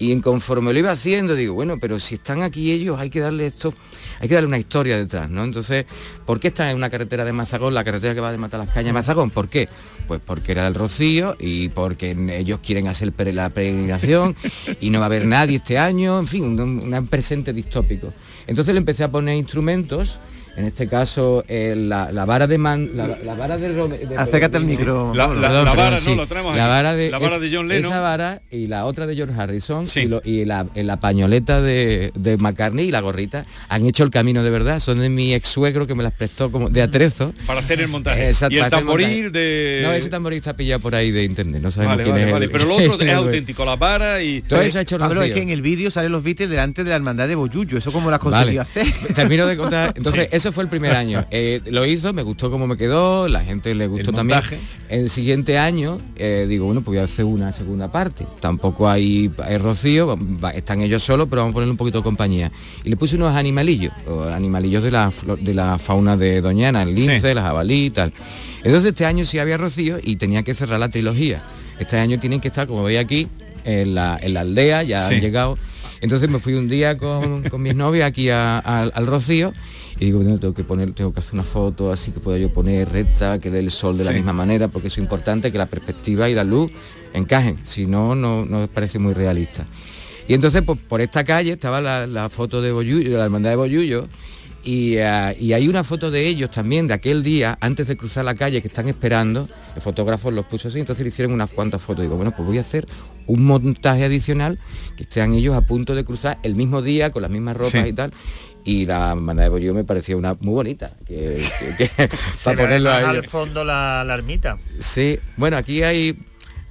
[0.00, 3.20] Y en conforme lo iba haciendo, digo, bueno, pero si están aquí ellos, hay que
[3.20, 3.72] darle esto,
[4.18, 5.44] hay que darle una historia detrás, ¿no?
[5.44, 5.84] Entonces,
[6.26, 8.70] ¿por qué están en una carretera de Mazagón, la carretera que va de Matar las
[8.70, 9.30] Cañas de Mazagón?
[9.30, 9.68] ¿Por qué?
[10.08, 14.34] Pues porque era el Rocío y porque ellos quieren hacer la peregrinación
[14.80, 18.12] y no va a haber nadie este año, en fin, un- un presente distópico.
[18.46, 20.18] Entonces le empecé a poner instrumentos
[20.56, 24.56] En este caso, eh, la, la vara de man, la, la vara de, de- Acércate
[24.56, 25.14] al micro.
[25.14, 25.98] La- la- Perdón, la vara, ¿no?
[25.98, 26.14] sí.
[26.14, 27.92] Lo tenemos la vara de, La vara de John Lennon.
[27.92, 30.66] Esa vara y la otra de George Harrison y, lo- y la,
[31.00, 34.80] pañoleta de, de McCartney y la gorrita han hecho el camino de verdad.
[34.80, 37.32] Son de mi ex suegro que me las prestó como de atrezo.
[37.46, 38.28] Para hacer el montaje.
[38.28, 39.80] Exacto, y el tamboril de...
[39.84, 42.32] No, ese tamboril está pillado por ahí de internet, no sabemos Vale, quién vale, es.
[42.32, 42.44] vale.
[42.46, 44.42] el- Pero lo otro es auténtico, la vara y...
[44.42, 46.90] Todo eso ha hecho Pablo, es que en el vídeo salen los Beatles delante de
[46.90, 47.78] la hermandad de Boyullo.
[47.78, 48.60] ¿Eso has conseguido Vale.
[48.60, 48.86] hacer?
[49.14, 49.94] Termino de contar.
[49.96, 51.24] Entonces, eso fue el primer año.
[51.30, 54.40] Eh, lo hizo, me gustó cómo me quedó, la gente le gustó El también.
[54.88, 58.26] El siguiente año, eh, digo, bueno, pues voy a hacer una segunda parte.
[58.40, 62.04] Tampoco hay, hay Rocío, va- están ellos solos, pero vamos a ponerle un poquito de
[62.04, 62.50] compañía.
[62.84, 63.92] Y le puse unos animalillos,
[64.34, 67.34] animalillos de la, de la fauna de Doñana, el lince, Sí.
[67.34, 68.12] la jabalí y tal.
[68.64, 71.42] Entonces este año sí había Rocío y tenía que cerrar la trilogía.
[71.78, 73.28] Este año tienen que estar, como veis aquí,
[73.64, 75.14] en la, en la aldea, ya Sí.
[75.14, 75.56] han llegado.
[76.02, 79.52] Entonces me fui un día con, con mis novias aquí a- a- al Rocío
[80.00, 82.52] y digo, bueno, tengo que poner, tengo que hacer una foto así que pueda yo
[82.52, 85.58] poner recta, que dé el sol de la misma manera, porque eso es importante que
[85.58, 86.70] la perspectiva y la luz
[87.12, 89.66] encajen, si no, no, no parece muy realista.
[90.26, 93.50] Y entonces pues, por esta calle estaba la, la foto de Boyullo, de la hermandad
[93.50, 94.08] de Boyullo,
[94.62, 98.24] y, ah, y hay una foto de ellos también de aquel día, antes de cruzar
[98.24, 101.80] la calle, que están esperando, el fotógrafo los puso así, entonces le hicieron unas cuantas
[101.80, 102.02] fotos.
[102.02, 102.86] Digo, bueno, pues voy a hacer
[103.26, 104.58] un montaje adicional,
[104.96, 107.88] que estén ellos a punto de cruzar el mismo día, con las mismas ropas Sí.
[107.88, 108.12] y tal.
[108.64, 111.42] Y la hermandad de me parecía una muy bonita, que,
[111.76, 112.08] que- que-
[112.44, 114.58] para ponerlo además a al fondo la, la ermita.
[114.78, 116.14] Sí, bueno, aquí hay,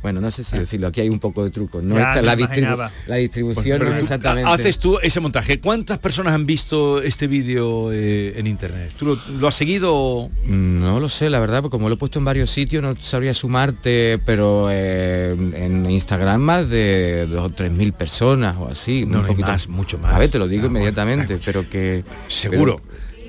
[0.02, 1.82] bueno, no sé si decirlo, aquí hay un poco de truco.
[1.82, 2.92] No Ya está la, distribu- imaginaba.
[3.08, 4.50] la distribución Pero no exactamente.
[4.50, 5.60] Haces tú ese montaje.
[5.60, 8.94] ¿Cuántas personas han visto este vídeo eh, en internet?
[8.98, 10.30] ¿Tú lo, lo has seguido?
[10.46, 13.34] No lo sé, la verdad, porque como lo he puesto en varios sitios, no sabría
[13.34, 19.02] sumarte, pero eh, en Instagram más de dos o tres mil personas o así.
[19.06, 20.14] No, un no hay poquito más, mucho más.
[20.14, 22.04] A ver, te lo digo Ah, bueno, inmediatamente, pero que...
[22.28, 22.82] Seguro.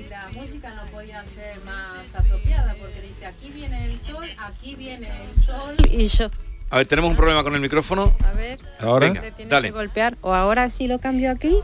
[0.09, 5.07] la música no podía ser más apropiada porque dice aquí viene el sol, aquí viene
[5.29, 6.29] el sol y yo
[6.71, 8.13] A ver, tenemos un problema con el micrófono.
[8.23, 9.09] a ver Ahora.
[9.09, 9.67] le tiene Dale.
[9.67, 11.55] que golpear o ahora sí lo cambio aquí.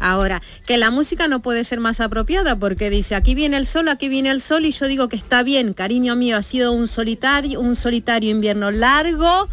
[0.00, 3.88] Ahora, que la música no puede ser más apropiada porque dice aquí viene el sol,
[3.88, 6.86] aquí viene el sol y yo digo que está bien, cariño mío, ha sido un
[6.88, 9.48] solitario, un solitario invierno largo,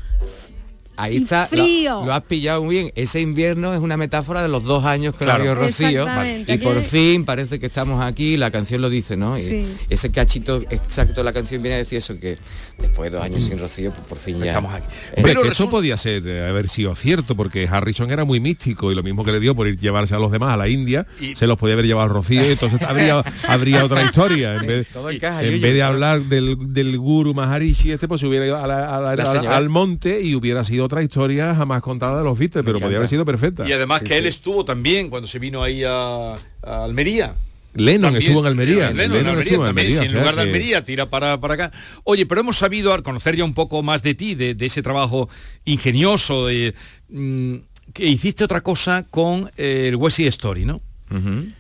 [0.98, 2.04] Ahí y está, lo- frío.
[2.06, 2.92] Lo, has pillado muy bien.
[2.96, 5.40] Ese invierno es una metáfora de los dos años que Claro.
[5.40, 6.08] lo dio Rocío.
[6.48, 9.38] Y por fin parece que estamos aquí, la canción lo dice, ¿no?
[9.38, 9.78] Y Sí.
[9.90, 12.38] ese cachito exacto de la canción viene a decir eso, que
[12.78, 14.48] después de dos años sin Rocío, pues por fin ya...
[14.48, 14.86] Estamos aquí.
[15.22, 18.96] Pero que resulta- podía ser eh, haber sido cierto porque Harrison era muy místico y
[18.96, 21.36] lo mismo que le dio por ir llevarse a los demás a la India Y-
[21.36, 24.88] se los podía haber llevado a Rocío y entonces habría habría otra historia en vez,
[24.90, 28.58] Todo encaja, en vez de hablar del, del guru Maharishi este pues se hubiera ido
[28.58, 29.58] a la- a la- La a- señora.
[29.58, 33.10] al monte y hubiera sido otra historia jamás contada de los Beatles pero podía haber
[33.10, 36.34] sido perfecta Y además Sí, que él estuvo también cuando se vino ahí a,
[36.64, 37.34] a Almería.
[37.76, 40.14] Lennon También estuvo en Almería Lennon, en Almería estuvo en también, Almería, si o en
[40.20, 41.72] lugar de que- Almería tira para, para acá.
[42.04, 44.82] Oye, pero hemos sabido al conocer ya un poco más de ti, de, de ese
[44.82, 45.30] trabajo
[45.66, 46.74] ingenioso, de,
[47.10, 47.56] mm,
[47.94, 50.82] que hiciste otra cosa con eh, el Wesley Story, ¿no?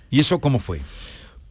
[0.09, 0.81] ¿Y eso cómo fue?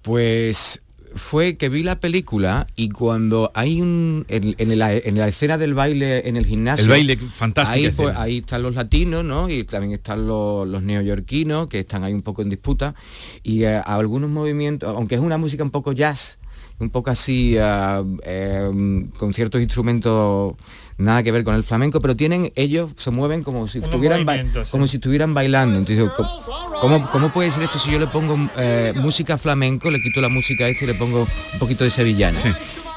[0.02, 0.82] Pues
[1.14, 5.58] fue que vi la película y cuando hay un en, en la, en la escena
[5.58, 9.48] del baile en el gimnasio El baile, fantástica ahí, pues, ahí están los latinos no
[9.48, 12.94] y también están los, los neoyorquinos que están ahí un poco en disputa.
[13.42, 16.38] Y eh, algunos movimientos aunque es una música un poco jazz
[16.78, 20.54] un poco así ah, eh, con ciertos instrumentos
[20.98, 24.26] nada que ver con el flamenco pero tienen ellos se mueven como si Unos estuvieran
[24.26, 24.60] sí.
[24.70, 26.40] como si estuvieran bailando entonces ¿cómo-
[26.80, 30.28] ¿cómo, cómo puede ser esto si yo le pongo eh, música flamenco le quito la
[30.28, 32.38] música a este y le pongo un poquito de sevillano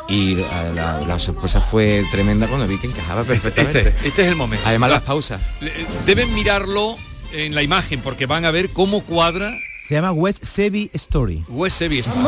[0.09, 4.27] y la, la- la sorpresa fue tremenda cuando vi que encajaba perfectamente Este, este es
[4.27, 4.63] el momento.
[4.67, 5.73] además Ah, las pausas le-
[6.05, 6.95] Deben mirarlo
[7.33, 9.51] en la imagen porque van a ver cómo cuadra
[9.83, 11.43] Se llama West Sevi Story.
[11.49, 12.19] West Sevi Story.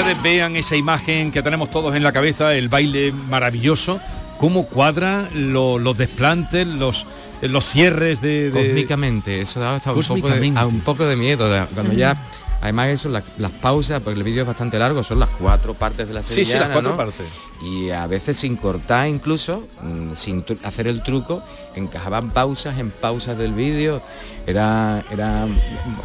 [0.00, 4.00] Ustedes vean esa imagen que tenemos todos en la cabeza, el baile maravilloso,
[4.38, 7.06] cómo cuadra lo- los desplantes, los,
[7.42, 8.50] los cierres de...
[8.50, 11.92] de- cósmicamente eso daba hasta un poco, de, a un poco de miedo de- cuando
[11.92, 12.14] ya
[12.62, 16.06] además eso las, las pausas porque el vídeo es bastante largo son las cuatro partes
[16.08, 16.96] de la Sí, sí, las cuatro ¿no?
[16.96, 17.26] partes.
[17.62, 21.42] y a veces sin cortar incluso, mm, sin hacer el truco,
[21.74, 24.02] encajaban pausas en pausas del vídeo.
[24.46, 25.46] Era, era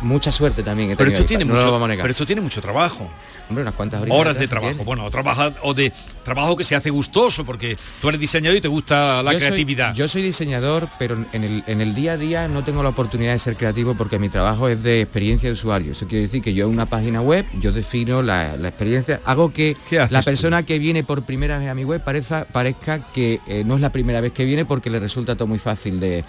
[0.02, 0.94] mucha suerte también.
[0.98, 3.10] Pero esto tiene no mucho, pero esto tiene mucho trabajo.
[3.50, 4.70] Hombre, unas cuantas horitas Horas de trabajo.
[4.72, 4.84] tiene.
[4.86, 5.92] Bueno, trabaja o de
[6.24, 9.48] trabajo que se hace gustoso porque tú eres diseñador y te gusta la Yo soy-
[9.48, 9.94] creatividad.
[9.96, 13.34] yo soy diseñador, pero en el, en el día a día no tengo la oportunidad
[13.34, 15.92] de ser creativo porque mi trabajo es de experiencia de usuario.
[15.92, 19.54] Eso quiere decir que yo en una página web, yo defino la, la experiencia, hago
[19.54, 20.26] que la tú?
[20.26, 23.82] persona que viene por primera vez a mi web parezca, parezca que eh, no es
[23.82, 26.24] la primera vez que viene porque le resulta todo muy fácil de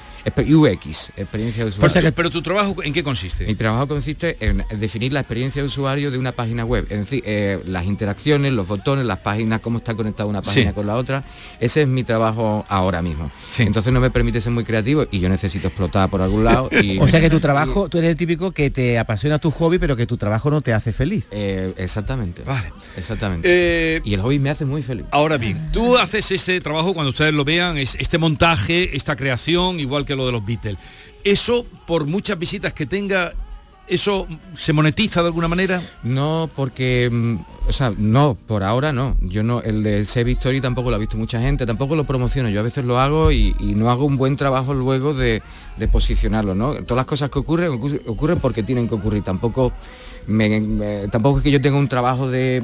[0.44, 1.92] UX, experiencia de usuario.
[1.94, 3.46] pero, pero tu trabajo en qué consiste?
[3.46, 7.84] Mi trabajo consiste en definir la experiencia de usuario de una página web, eh, las
[7.86, 10.74] interacciones, los botones, las páginas, cómo está conectada una página Sí.
[10.74, 11.24] con la otra.
[11.60, 13.30] Ese es mi trabajo ahora mismo.
[13.58, 16.68] Entonces no me permite ser muy creativo y yo necesito explotar por algún lado.
[16.72, 19.78] Y, O sea que tu trabajo, tú eres el típico que te apasiona tu hobby,
[19.78, 21.26] pero que tu trabajo no te hace feliz.
[21.30, 22.42] Eh, exactamente.
[22.42, 22.72] Vale.
[22.96, 23.48] Exactamente.
[23.50, 25.04] Eh, y el hobby me hace muy feliz.
[25.10, 29.80] Ahora bien, tú haces este trabajo cuando ustedes lo vean, es este montaje, esta creación,
[29.80, 30.76] igual que lo de los Beatles.
[31.24, 33.32] Eso, por muchas visitas que tenga,
[33.88, 34.26] ¿eso
[34.56, 35.80] se monetiza de alguna manera?
[36.02, 37.36] No, porque, mm,
[37.68, 39.16] o sea, no, por ahora no.
[39.20, 42.48] Yo no, el de Save Story tampoco lo ha visto mucha gente, tampoco lo promociono.
[42.48, 45.42] Yo a veces lo hago y, y no hago un buen trabajo luego de,
[45.76, 46.74] de posicionarlo, ¿no?
[46.84, 49.22] Todas las cosas que ocurren, ocurren, ocurren porque tienen que ocurrir.
[49.22, 49.72] Tampoco,
[50.26, 52.62] me- me- tampoco es que yo tenga un trabajo de,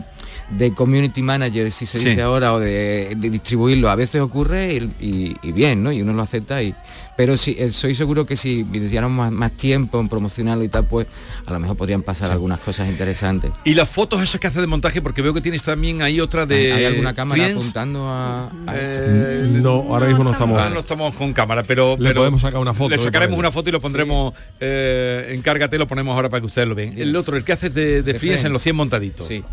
[0.51, 2.09] de community manager, si se Sí.
[2.11, 3.91] dice ahora, o de, de distribuirlo.
[3.91, 5.93] A veces ocurre y, y- y bien, ¿no?
[5.93, 6.75] Y uno lo acepta y.
[7.17, 10.87] Pero sí, eh, soy seguro que si dediáramos más, más tiempo en promocionarlo y tal,
[10.87, 11.07] pues
[11.45, 12.33] a lo mejor podrían pasar Sí.
[12.33, 13.51] algunas cosas interesantes.
[13.65, 16.47] Y las fotos esas que hace de montaje, porque veo que tienes también ahí otra
[16.47, 16.73] de...
[16.73, 17.65] ¿Hay alguna cámara Friends.
[17.65, 18.47] apuntando a...?
[18.47, 20.59] a Eh, No, ahora mismo no estamos.
[20.59, 23.39] Ahora no estamos con cámara, pero, Le pero podemos sacar una foto Le y sacaremos
[23.39, 26.95] una foto y lo pondremos, eh, encárgate, lo ponemos ahora para que ustedes lo vean.
[26.99, 29.27] El otro, el que haces de, de, De Friends en los 100 montaditos.
[29.27, 29.45] Sí.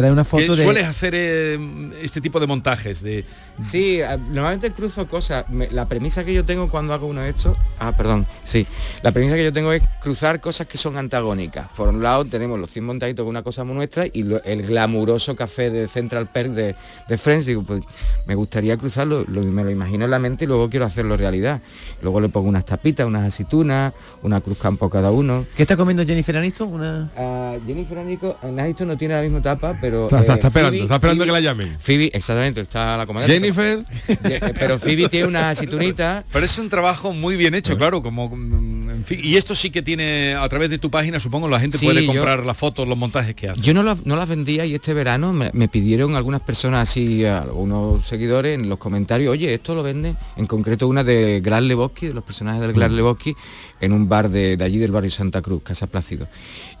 [0.00, 0.62] Trae una foto de...
[0.64, 1.58] sueles hacer eh,
[2.02, 3.24] este tipo de montajes de
[3.60, 5.48] Sí, a- normalmente cruzo cosas.
[5.50, 8.66] Me- la premisa que yo tengo cuando hago uno de estos, ah, perdón, sí,
[9.02, 11.68] la premisa que yo tengo es cruzar cosas que son antagónicas.
[11.76, 14.62] Por un lado tenemos los 100 montaditos con una cosa muy nuestra y lo- el
[14.62, 16.74] glamuroso café de Central Perk de,
[17.06, 17.44] de Friends.
[17.44, 17.82] Digo, pues
[18.26, 21.60] me gustaría cruzarlo, lo- me lo imagino en la mente y luego quiero hacerlo realidad.
[22.00, 23.92] Luego le pongo unas tapitas, unas aceitunas,
[24.22, 25.44] una cruz campo cada uno.
[25.54, 26.72] ¿Qué está comiendo Jennifer Aniston?
[26.72, 27.10] Una...
[27.14, 29.89] Ah, Jennifer Aniston, Aniston no tiene la misma tapa, pero...
[30.04, 31.76] Está- está- está esperando, Phoebe- está esperando Phoebe- que la llamen.
[31.80, 33.34] Phoebe, exactamente, está la comandante.
[33.34, 33.78] Jennifer.
[34.08, 36.24] Ye- Pero Phoebe tiene una aceitunitas.
[36.32, 39.70] Pero es un trabajo muy bien hecho, claro, como mm, en fin, y esto sí
[39.70, 42.56] que tiene a través de tu página, supongo la gente Sí, puede yo- comprar las
[42.58, 43.60] fotos, los montajes que hace.
[43.60, 47.24] Yo no, lo- no las vendía y este verano me, me pidieron algunas personas así,
[47.24, 52.08] algunos seguidores en los comentarios, oye, esto lo vende, en concreto una de Gran Lebowski,
[52.08, 53.34] de los personajes del Gran Lebowski,
[53.80, 56.28] en un bar de, de allí del barrio Santa Cruz, Casa Plácido.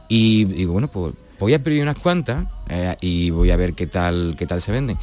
[0.08, 3.86] Y digo, bueno, pues voy a pedir unas cuantas eh, y voy a ver qué
[3.86, 4.98] tal, qué tal se venden.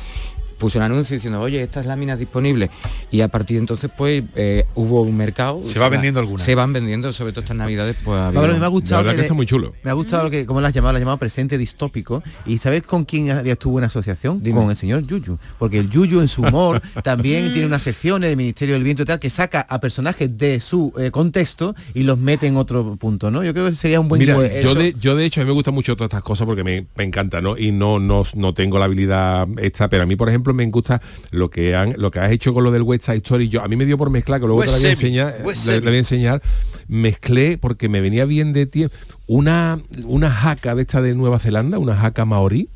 [0.57, 2.69] Puse un anuncio diciendo, oye, estas láminas disponibles.
[3.11, 5.61] Y a partir de entonces, pues, eh, hubo un mercado.
[5.63, 6.43] Se va vendiendo alguna.
[6.43, 9.11] Se van vendiendo, sobre todo estas navidades, pues ha habido- Pablo, me ha gustado verdad
[9.13, 9.73] que le- está muy chulo.
[9.83, 12.23] Me ha gustado lo que, como lo has llamado, lo has llamado presente distópico.
[12.45, 14.41] ¿Y sabes con quién harías tú buena asociación?
[14.41, 14.59] Dime.
[14.59, 15.37] Con el señor Yuyu.
[15.59, 19.05] Porque el Yuyu en su humor también tiene unas secciones del Ministerio del Viento y
[19.05, 23.29] tal que saca a personajes de su eh, contexto y los mete en otro punto,
[23.31, 23.43] ¿no?
[23.43, 25.53] Yo creo que sería un buen Mira, yo de, yo de hecho a mí me
[25.53, 27.57] gustan mucho todas estas cosas porque me, me encanta, ¿no?
[27.57, 31.01] Y no, no, no tengo la habilidad esta, pero a mí, por ejemplo, me gusta
[31.31, 33.49] lo que han, lo que has hecho con lo del West Side Story.
[33.49, 35.79] Yo, a mí me dio por mezclar, que luego te la voy a enseñar, Semi.
[35.79, 36.41] voy a enseñar,
[36.87, 38.95] mezclé porque me venía bien de tiempo
[39.27, 42.69] una, una jaca de esta de Nueva Zelanda, una jaca maorí,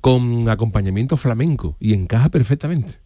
[0.00, 3.00] con acompañamiento flamenco y encaja perfectamente.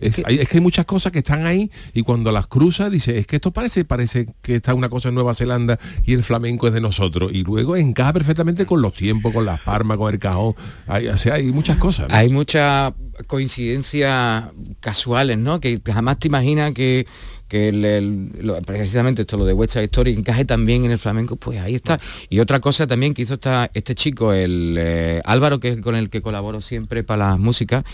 [0.00, 3.18] Es, hay, es que hay muchas cosas que están ahí y cuando las cruzas dice
[3.18, 6.66] es que esto parece parece que está una cosa en Nueva Zelanda y el flamenco
[6.66, 10.18] es de nosotros y luego encaja perfectamente con los tiempos con las palmas con el
[10.18, 10.54] cajón
[10.86, 12.14] hay, o sea, hay muchas cosas ¿no?
[12.16, 12.92] Hay muchas
[13.26, 14.44] coincidencias
[14.80, 15.60] casuales, ¿no?
[15.60, 17.06] Que jamás te imaginas que,
[17.48, 20.98] que el- el- lo- precisamente esto, lo de West Side Story, encaje también en el
[20.98, 21.98] flamenco, pues ahí está.
[22.28, 25.94] Y otra cosa también que hizo esta- este chico, el eh, Álvaro, que es con
[25.96, 27.84] el que colaboro siempre para las músicas,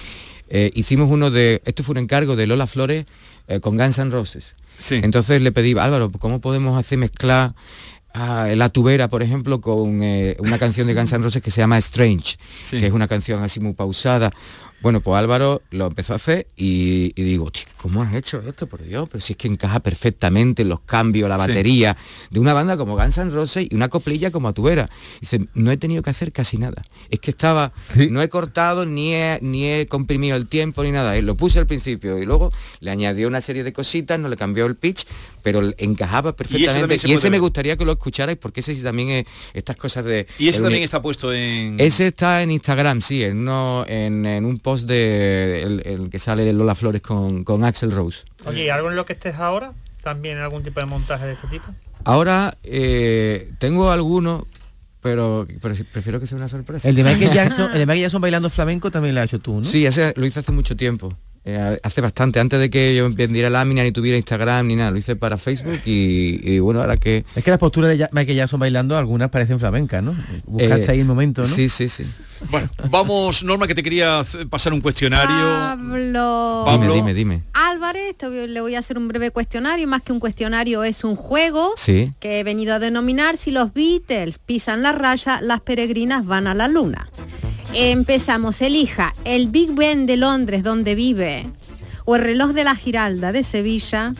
[0.54, 3.06] eh, hicimos uno de, esto fue un encargo de Lola Flores
[3.48, 4.54] eh, con Guns N' Roses.
[4.90, 7.54] Entonces le pedí, Álvaro, ¿cómo podemos hacer mezclar
[8.12, 11.62] a la tubera, por ejemplo, con eh, una canción de Guns N' Roses que se
[11.62, 12.36] llama Strange,
[12.68, 12.78] Sí.
[12.78, 14.30] que es una canción así muy pausada.
[14.82, 18.66] Bueno, pues Álvaro lo empezó a hacer y, y digo, "Tío, ¿cómo has hecho esto?
[18.66, 21.48] Por Dios, pero si es que encaja perfectamente los cambios, la Sí.
[21.48, 21.96] batería
[22.30, 24.88] de una banda como Guns N' Roses y una coplilla como a tubera.
[25.20, 26.82] Dice, no he tenido que hacer casi nada.
[27.10, 27.72] Es que estaba,
[28.10, 31.20] no he cortado ni he, ni he comprimido el tiempo ni nada.
[31.22, 34.66] Lo puse al principio y luego le añadió una serie de cositas, no le cambió
[34.66, 35.06] el pitch,
[35.42, 36.96] pero encajaba perfectamente.
[37.04, 40.26] Y ese, me gustaría que lo escucharais porque ese sí también es estas cosas de...
[40.38, 41.76] Y ese también está puesto en...
[41.78, 46.10] ese está en Instagram, sí, en, uno- en, en un post post de el, el
[46.10, 48.24] que sale Lola Flores con, con Axel Rose.
[48.46, 49.72] Oye, ¿y algo en lo que estés ahora?
[50.02, 51.66] ¿También algún tipo de montaje de este tipo?
[52.04, 54.44] Ahora eh, tengo algunos,
[55.00, 56.88] pero, pero prefiero que sea una sorpresa.
[56.88, 59.58] El de Michael Jackson, el de Michael Jackson bailando flamenco también lo has hecho tú,
[59.58, 59.64] ¿no?
[59.64, 61.16] Sí, ese lo hice hace mucho tiempo.
[61.44, 64.98] Eh, hace bastante, antes de que yo vendiera lámina ni tuviera Instagram ni nada, lo
[64.98, 67.24] hice para Facebook y, y bueno, ahora que...
[67.34, 70.14] Es que las posturas de Michael Jackson bailando, algunas parecen flamencas, ¿no?
[70.46, 71.48] Buscaste Eh, ahí el momento, ¿no?
[71.48, 72.06] Sí, sí, sí.
[72.48, 75.28] Bueno, vamos, Norma, que te quería pasar un cuestionario.
[75.36, 76.62] Pablo.
[76.64, 76.94] Pablo.
[76.94, 77.42] Dime, dime, dime.
[77.54, 81.02] Álvarez, te voy- le voy a hacer un breve cuestionario, más que un cuestionario es
[81.04, 82.12] un juego Sí.
[82.20, 86.54] que he venido a denominar si los Beatles pisan la raya, las peregrinas van a
[86.54, 87.08] la luna.
[87.74, 91.46] Empezamos, elija el Big Ben de Londres donde vive
[92.04, 94.12] o el reloj de la Giralda de Sevilla,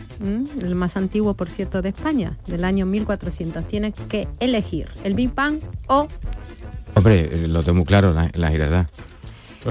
[0.59, 3.67] el más antiguo por cierto de España, del año 1400.
[3.67, 6.07] Tiene que elegir el Big Bang o
[6.95, 8.89] Hombre, eh, lo tengo claro, la, girardá.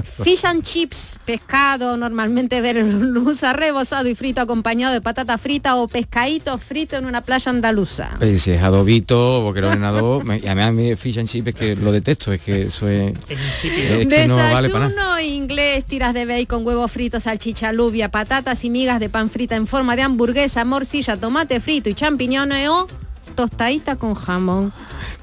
[0.23, 6.57] Fish and chips, pescado, normalmente merluza rebozado y frito acompañado de patata frita o pescadito
[6.57, 8.11] frito en una playa andaluza.
[8.21, 11.47] Eh, si es adobito, boquerón en adobo, me- y además a mí fish and chip
[11.49, 13.13] es que lo detesto, es que eso es...
[13.29, 15.17] es que no vale para nada.
[15.17, 19.55] Desayuno inglés, tiras de bacon, huevos fritos, salchicha, alubia, patatas y migas de pan frita
[19.55, 22.87] en forma de hamburguesa, morcilla, tomate frito y champiñones o
[23.33, 24.71] tostadita con jamón.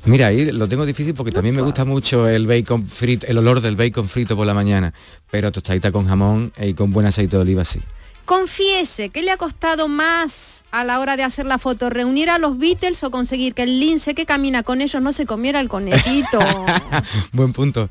[0.05, 3.61] Mira, ahí lo tengo difícil porque también me gusta mucho el bacon frito, el olor
[3.61, 4.93] del bacon frito por la mañana,
[5.31, 7.81] pero tostadita con jamón y con buen aceite de oliva sí.
[8.25, 11.91] Confiese, ¿qué le ha costado más a la hora de hacer la foto?
[11.91, 15.27] ¿Reunir a los Beatles o conseguir que el lince que camina con ellos no se
[15.27, 16.39] comiera el conejito?
[17.33, 17.89] Buen punto.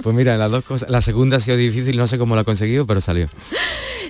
[0.00, 0.88] Pues mira, las dos cosas.
[0.88, 3.28] La segunda ha sido difícil, no sé cómo lo ha conseguido, pero salió.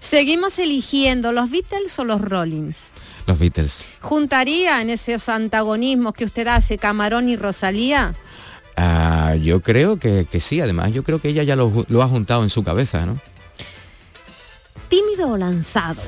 [0.00, 2.90] Seguimos eligiendo los Beatles o los Rollins.
[3.30, 3.84] Los Beatles.
[4.00, 8.16] ¿Juntaría en esos antagonismos que usted hace Camarón y Rosalía?
[8.76, 12.42] Ah, yo creo que, que sí, además yo creo que ella ya lo, ha juntado
[12.42, 13.20] en su cabeza, ¿no?
[14.88, 16.02] ¿Tímido o lanzado?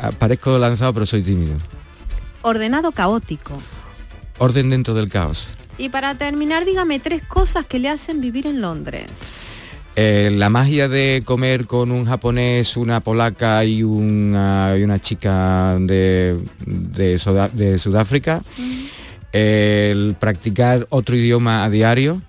[0.00, 1.54] Ah, Parezco lanzado, pero soy tímido.
[2.42, 3.52] Ordenado caótico.
[4.38, 5.48] Orden dentro del caos.
[5.78, 9.42] Y para terminar, dígame tres cosas que le hacen vivir en Londres.
[9.98, 15.76] Eh, la magia de comer con un japonés, una polaca y una, y una chica
[15.80, 18.42] de, de, Suda- de Sudáfrica.
[19.32, 22.20] El practicar otro idioma a diario.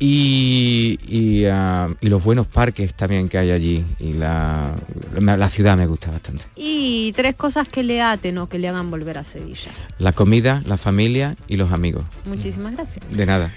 [0.00, 3.84] Y, y, ah, y los buenos parques también que hay allí.
[4.00, 4.74] Y la,
[5.18, 6.44] la- la ciudad me gusta bastante.
[6.56, 9.70] Y tres cosas que le aten o que le hagan volver a Sevilla.
[9.98, 12.04] La comida, la familia y los amigos.
[12.26, 13.04] Muchísimas gracias.
[13.10, 13.52] De nada.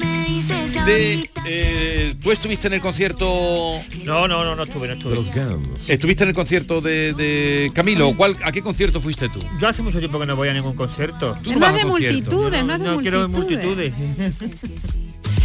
[0.86, 1.30] de...
[1.46, 3.26] eh, ¿Tú estuviste en el concierto...
[4.06, 5.20] No, no, no, no estuve, no estuve.
[5.88, 8.14] ¿Estuviste en el concierto de, de Camilo?
[8.16, 9.40] ¿Cuál, ¿A qué concierto fuiste tú?
[9.60, 11.38] Yo hace mucho tiempo que no voy a ningún concierto.
[11.44, 12.34] Tú no vas a conciertos.
[12.34, 13.94] multitudes, no es de no quiero multitudes.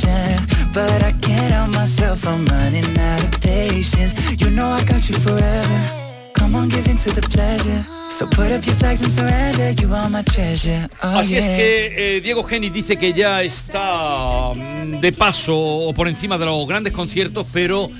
[0.00, 0.72] Conversation.
[0.72, 4.12] But I can't help myself, I'm running out of patience.
[4.40, 5.80] You know I got you forever.
[6.34, 7.82] Come on, give in to the pleasure.
[8.10, 10.88] So put up your flags and surrender, you are my treasure.
[11.02, 11.56] Oh, Así es yeah.
[11.56, 16.46] que eh, Diego Geni dice que ya está mm, de paso o por encima de
[16.46, 17.90] los grandes conciertos, pero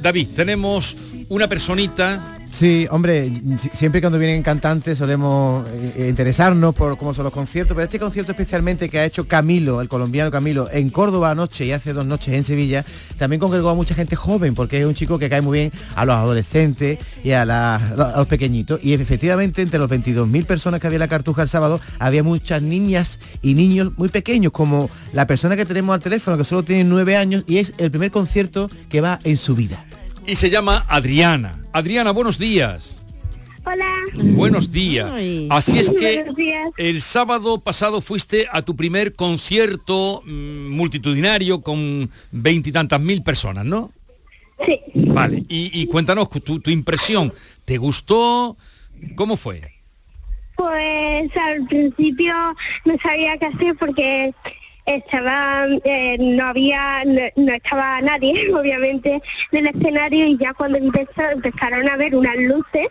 [0.00, 0.96] David, tenemos
[1.28, 3.28] una personita Sí, hombre,
[3.58, 7.98] si- siempre cuando vienen cantantes solemos eh, interesarnos por cómo son los conciertos, pero este
[7.98, 12.06] concierto especialmente que ha hecho Camilo, el colombiano Camilo, en Córdoba anoche y hace dos
[12.06, 12.84] noches en Sevilla,
[13.18, 16.04] también congregó a mucha gente joven, porque es un chico que cae muy bien a
[16.04, 18.78] los adolescentes y a, la- a los pequeñitos.
[18.84, 22.62] Y efectivamente, entre los 22.000 personas que había en la Cartuja el sábado, había muchas
[22.62, 26.84] niñas y niños muy pequeños, como la persona que tenemos al teléfono, que solo tiene
[26.84, 29.84] nueve años, y es el primer concierto que va en su vida.
[30.24, 31.58] y se llama Adriana.
[31.74, 33.02] Adriana, buenos días.
[33.66, 33.92] Hola.
[34.14, 35.10] Buenos días.
[35.50, 36.24] Así es que
[36.76, 43.90] el sábado pasado fuiste a tu primer concierto mm, multitudinario con veintitantas mil personas, ¿no?
[44.64, 44.80] Sí.
[44.94, 47.34] Vale, y, y cuéntanos tu, tu impresión.
[47.64, 48.56] ¿Te gustó?
[49.16, 49.62] ¿Cómo fue?
[50.54, 52.32] Pues al principio
[52.84, 54.32] no sabía qué hacer porque
[54.86, 59.22] estaba eh, no había no, no estaba nadie obviamente
[59.52, 62.88] en el escenario y ya cuando empezó empezaron a ver unas luces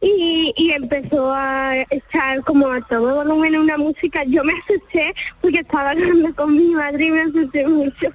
[0.00, 5.60] y, y empezó a estar como a todo volumen una música yo me asusté porque
[5.60, 8.12] estaba hablando con mi madre y me asusté mucho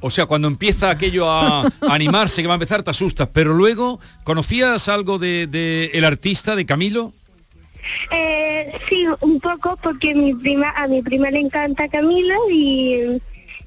[0.00, 3.28] O sea, cuando empieza aquello a, a animarse, que va a empezar, te asustas.
[3.34, 7.12] Pero luego, ¿conocías algo de, de el artista, de Camilo?
[8.10, 13.20] Eh, sí, un poco porque mi prima a mi prima le encanta Camilo y,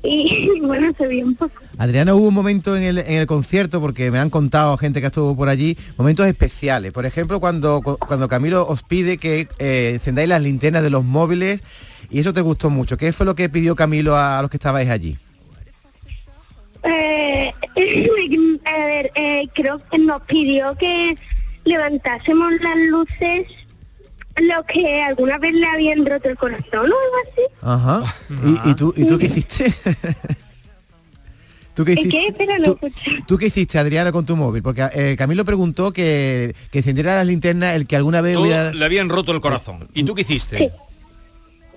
[0.03, 1.61] y, bueno, se vio un poco.
[1.77, 5.07] Adriana, hubo un momento en el, en el concierto, porque me han contado gente que
[5.07, 6.91] estuvo por allí, momentos especiales.
[6.91, 11.63] Por ejemplo, cuando, cuando Camilo os pide que eh, encendáis las linternas de los móviles,
[12.09, 12.97] y eso te gustó mucho.
[12.97, 15.17] ¿Qué fue lo que pidió Camilo a, los que estabais allí?
[16.83, 17.51] Eh,
[18.65, 21.15] a ver, eh, creo que nos pidió que
[21.63, 23.47] levantásemos las luces
[24.37, 26.95] lo que alguna vez le habían roto el corazón o algo
[27.31, 27.41] así.
[27.61, 28.15] Ajá.
[28.65, 29.73] ¿Y, y tú, ¿Y tú qué hiciste?
[31.73, 32.17] ¿Tú qué ¿En hiciste?
[32.17, 32.27] qué?
[32.27, 33.23] Espera, no escuché.
[33.27, 34.61] ¿Tú qué hiciste, Adriana, con tu móvil?
[34.61, 38.71] Porque eh, Camilo preguntó que, que encendiera las linternas el que alguna vez hubiera...
[38.71, 39.87] le habían roto el corazón.
[39.93, 40.71] ¿Y tú qué hiciste?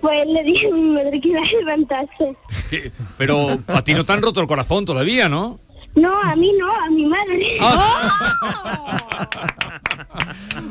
[0.01, 2.35] Pues le dije a mi madre que iba a levantarse.
[2.69, 2.91] ¿Qué?
[3.17, 5.59] Pero a ti no te han roto el corazón todavía, ¿no?
[5.95, 7.57] No, a mí no, a mi madre.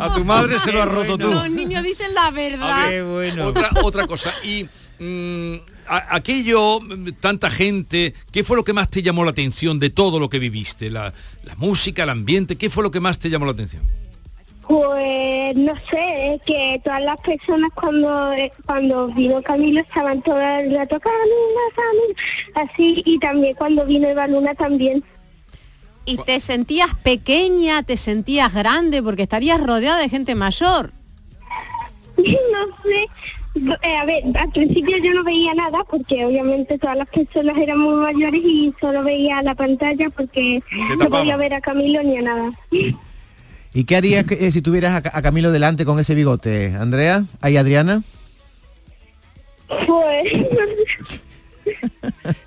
[0.06, 1.30] A tu madre se lo has roto tú.
[1.30, 2.88] Los niños dicen la verdad.
[3.46, 4.32] Otra, otra cosa.
[4.44, 4.66] Y
[4.98, 5.54] mm,
[5.88, 9.90] a- aquello, mm, tanta gente, ¿qué fue lo que más te llamó la atención de
[9.90, 10.90] todo lo que viviste?
[10.90, 11.12] La,
[11.44, 13.82] la música, el ambiente, ¿qué fue lo que más te llamó la atención?
[14.68, 20.64] Pues no sé, es que todas las personas cuando eh, cuando vino Camilo estaban todas
[20.64, 25.04] el rato Camilo, Camilo, así y también cuando vino Eva Luna también.
[26.06, 30.92] Y te sentías pequeña, te sentías grande, porque estarías rodeada de gente mayor.
[32.16, 32.24] No
[32.82, 33.06] sé,
[33.82, 37.78] eh, a ver, al principio yo no veía nada porque obviamente todas las personas eran
[37.78, 40.62] muy mayores y solo veía la pantalla porque
[40.98, 42.52] no podía ver a Camilo ni a nada.
[43.74, 46.74] ¿Y qué harías que- eh, si tuvieras a, Ca- a Camilo delante con ese bigote?
[46.74, 47.24] ¿Andrea?
[47.42, 48.02] ¿Ahí Adriana?
[49.68, 50.32] Pues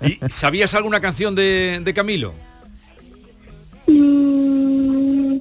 [0.02, 2.34] ¿Y sabías alguna canción de, de Camilo?
[3.90, 5.40] Mm,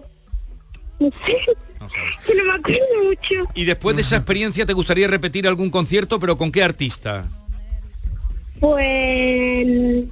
[0.99, 1.37] no sé,
[2.25, 3.35] que no me acuerdo mucho.
[3.55, 7.27] Y después de esa experiencia, ¿te gustaría repetir algún concierto, pero con qué artista?
[8.59, 10.05] Pues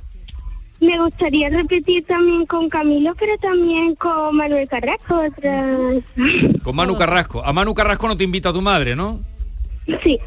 [0.79, 5.21] me gustaría repetir también con Camilo, pero también con Manuel Carrasco.
[5.21, 5.75] Otra...
[6.63, 7.43] Con Manu Carrasco.
[7.43, 9.19] A Manu Carrasco no te invita tu madre, ¿no?
[10.03, 10.19] Sí.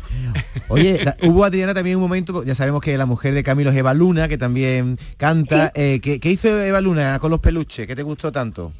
[0.68, 3.76] Oye, la- hubo Adriana también un momento, ya sabemos que la mujer de Camilo es
[3.76, 5.72] Eva Luna, que también canta.
[5.74, 7.86] Eh, ¿qué, qué hizo Eva Luna con los peluches?
[7.86, 8.72] ¿Qué te gustó tanto?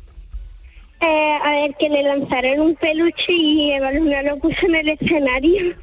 [1.01, 4.89] Eh, a ver, que le lanzaron un peluche y Eva Luna lo puso en el
[4.91, 5.75] escenario.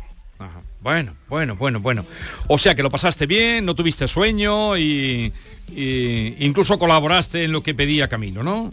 [0.79, 2.05] Bueno, bueno, bueno, bueno.
[2.47, 5.33] O sea que lo pasaste bien, no tuviste sueño y,
[5.75, 8.69] y incluso colaboraste en lo que pedía Camilo, ¿no?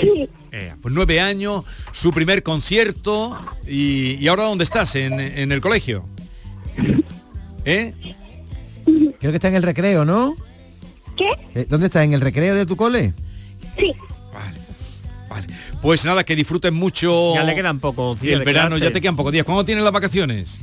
[0.00, 0.28] Sí.
[0.52, 5.60] Eh, pues nueve años, su primer concierto y, y ahora dónde estás, en, en el
[5.60, 6.06] colegio.
[7.64, 7.94] ¿Eh?
[8.84, 10.34] Creo que está en el recreo, ¿no?
[11.16, 11.30] ¿Qué?
[11.54, 12.02] Eh, ¿Dónde está?
[12.04, 13.12] ¿En el recreo de tu cole?
[13.78, 13.92] Sí.
[15.80, 17.34] Pues nada, que disfruten mucho.
[17.34, 18.84] Ya le quedan pocos días El verano clase.
[18.84, 19.44] ya te quedan pocos días.
[19.44, 20.58] ¿Cuándo tienen las vacaciones?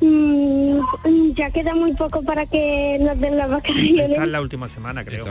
[0.00, 0.78] Mm,
[1.34, 4.08] ya queda muy poco para que nos den las vacaciones.
[4.10, 5.26] Esta es la última semana, creo.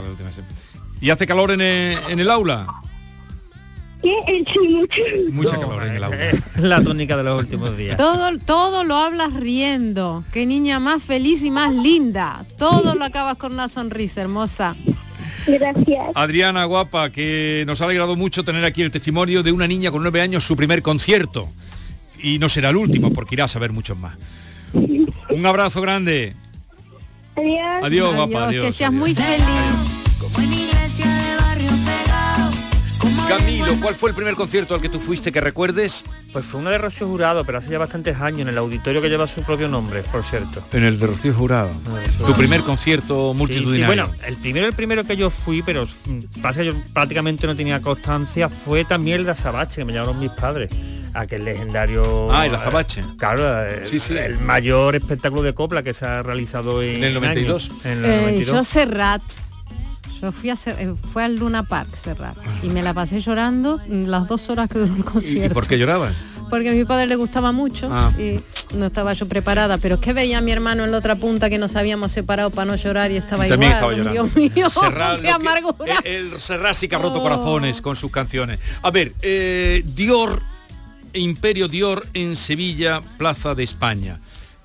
[1.02, 2.68] ¿Y hace calor en el, en el aula?
[4.02, 4.14] ¿Qué?
[4.28, 5.02] Eh, sí, mucho.
[5.32, 6.18] Mucha calor en el aula.
[6.58, 7.98] la tónica de los últimos días.
[7.98, 10.24] Todo, todo lo hablas riendo.
[10.32, 12.46] Qué niña más feliz y más linda.
[12.58, 14.76] Todo lo acabas con una sonrisa hermosa.
[15.48, 16.12] Gracias.
[16.14, 20.02] Adriana, guapa, que nos ha alegrado mucho tener aquí el testimonio de una niña con
[20.02, 21.50] nueve años, su primer concierto.
[22.22, 24.18] Y no será el último, porque irás a ver muchos más.
[24.74, 26.36] Un abrazo grande.
[27.36, 27.84] Adiós.
[27.84, 28.48] Adiós, guapa.
[28.48, 29.00] Adiós, que seas adiós.
[29.00, 30.77] muy feliz.
[33.28, 36.04] Camilo, ¿cuál fue el primer concierto al que tú fuiste que recuerdes?
[36.32, 39.10] Pues fue uno de Rocío Jurado, pero hace ya bastantes años, en el auditorio que
[39.10, 40.64] lleva su propio nombre, por cierto.
[40.72, 41.70] En el de Rocío Jurado.
[42.26, 44.06] Tu primer concierto Sí, multitudinario.
[44.06, 47.56] sí, bueno, el primero, el primero que yo fui, pero mm, pasa yo prácticamente no
[47.56, 50.72] tenía constancia, fue también el de Azabache, que me llamaron mis padres.
[51.14, 52.32] Aquel legendario...
[52.32, 53.02] Ah, el Azabache.
[53.02, 57.14] eh, Claro, el, el mayor espectáculo de copla que se ha realizado en, En el
[57.16, 57.70] 92.
[57.72, 57.86] años.
[57.86, 58.56] En el Eh, 92.
[58.58, 59.22] yo Serrat.
[60.22, 64.28] Yo fui a eh, fue al Luna Park Serrat y me la pasé llorando las
[64.28, 65.54] dos horas que duró el ¿Y concierto.
[65.54, 66.14] por qué llorabas?
[66.50, 68.12] Porque a mi padre le gustaba mucho Ah.
[68.18, 68.40] y
[68.76, 71.50] no estaba yo preparada, pero es que veía a mi hermano en la otra punta
[71.50, 73.94] que nos habíamos separado para no llorar y estaba Y también igual.
[73.94, 74.32] estaba llorando.
[74.34, 75.96] Dios mío, Serrat, qué amargura.
[76.04, 77.22] el, el Serrat sí que ha roto Oh.
[77.24, 78.60] corazones con sus canciones.
[78.82, 80.42] A ver, eh, Dior,
[81.14, 84.20] Imperio Dior en Sevilla, Plaza de España.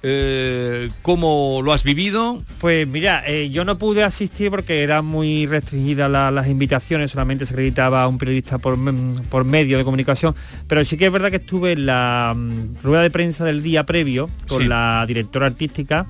[0.04, 2.42] Eh, ¿Cómo lo has vivido?
[2.58, 7.46] Pues mira, eh, yo no pude asistir porque eran muy restringidas la- las invitaciones, solamente
[7.46, 10.34] se acreditaba a un periodista por, mm, por medio de comunicación,
[10.66, 13.86] pero sí que es verdad que estuve en la mm, rueda de prensa del día
[13.86, 14.68] previo con Sí.
[14.68, 16.06] la directora artística.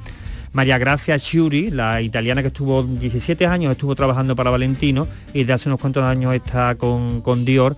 [0.54, 5.52] María Gracia Chiuri, la italiana que estuvo 17 años, estuvo trabajando para Valentino y de
[5.54, 7.76] hace unos cuantos años está con, con Dior.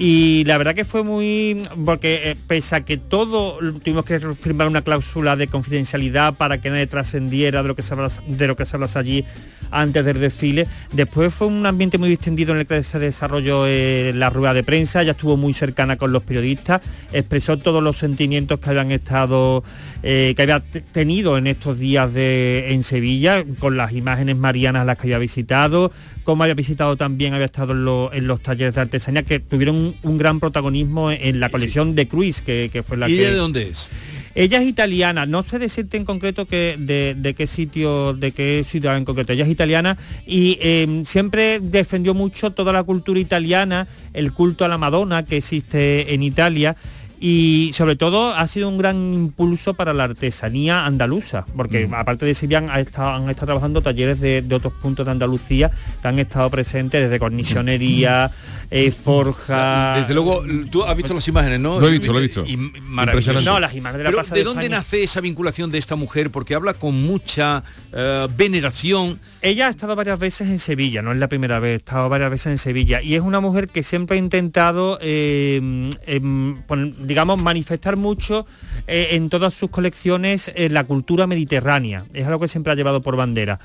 [0.00, 1.60] Y la verdad que fue muy...
[1.84, 6.70] porque eh, pese a que todo tuvimos que firmar una cláusula de confidencialidad para que
[6.70, 9.24] nadie trascendiera de lo que se hablas, de lo que se hablase allí
[9.70, 14.12] antes del desfile, después fue un ambiente muy distendido en el que se desarrolló eh,
[14.14, 16.80] la rueda de prensa, ella estuvo muy cercana con los periodistas,
[17.12, 19.64] expresó todos los sentimientos que habían estado,
[20.02, 20.60] eh, que había
[20.92, 25.18] tenido en estos días de, en Sevilla, con las imágenes marianas a las que había
[25.18, 25.92] visitado,
[26.28, 29.76] como había visitado también, había estado en, lo- en los talleres de artesanía, que tuvieron
[29.76, 33.20] un, un gran protagonismo en la colección de Cruise, que, que fue la ¿Y que...
[33.22, 33.90] ella de dónde es?
[34.34, 38.62] Ella es italiana, no sé decirte en concreto que, de, de qué sitio, de qué
[38.68, 39.32] ciudad en concreto.
[39.32, 44.68] Ella es italiana y eh, siempre defendió mucho toda la cultura italiana, el culto a
[44.68, 46.76] la Madonna que existe en Italia.
[47.20, 52.34] Y sobre todo ha sido un gran impulso para la artesanía andaluza, porque aparte de
[52.34, 56.18] Sevilla han estado, han estado trabajando talleres de, de otros puntos de Andalucía que han
[56.20, 58.30] estado presentes desde cornichonería,
[58.70, 59.96] eh, forja...
[60.00, 61.80] Desde luego, tú has visto las imágenes, ¿no?
[61.80, 62.44] Lo he visto, lo he visto.
[62.46, 63.30] Y maravilloso.
[63.32, 63.50] Impresionante.
[63.50, 64.78] No, las imágenes de la Pero, Plaza ¿de de dónde España.
[64.78, 66.30] nace esa vinculación de esta mujer?
[66.30, 69.18] Porque habla con mucha eh, veneración.
[69.42, 72.30] Ella ha estado varias veces en Sevilla, no es la primera vez, ha estado varias
[72.30, 77.38] veces en Sevilla y es una mujer que siempre ha intentado, eh, em, pon- digamos,
[77.42, 78.46] manifestar mucho
[78.86, 83.00] eh, en todas sus colecciones eh, la cultura mediterránea, es algo que siempre ha llevado
[83.02, 83.58] por bandera.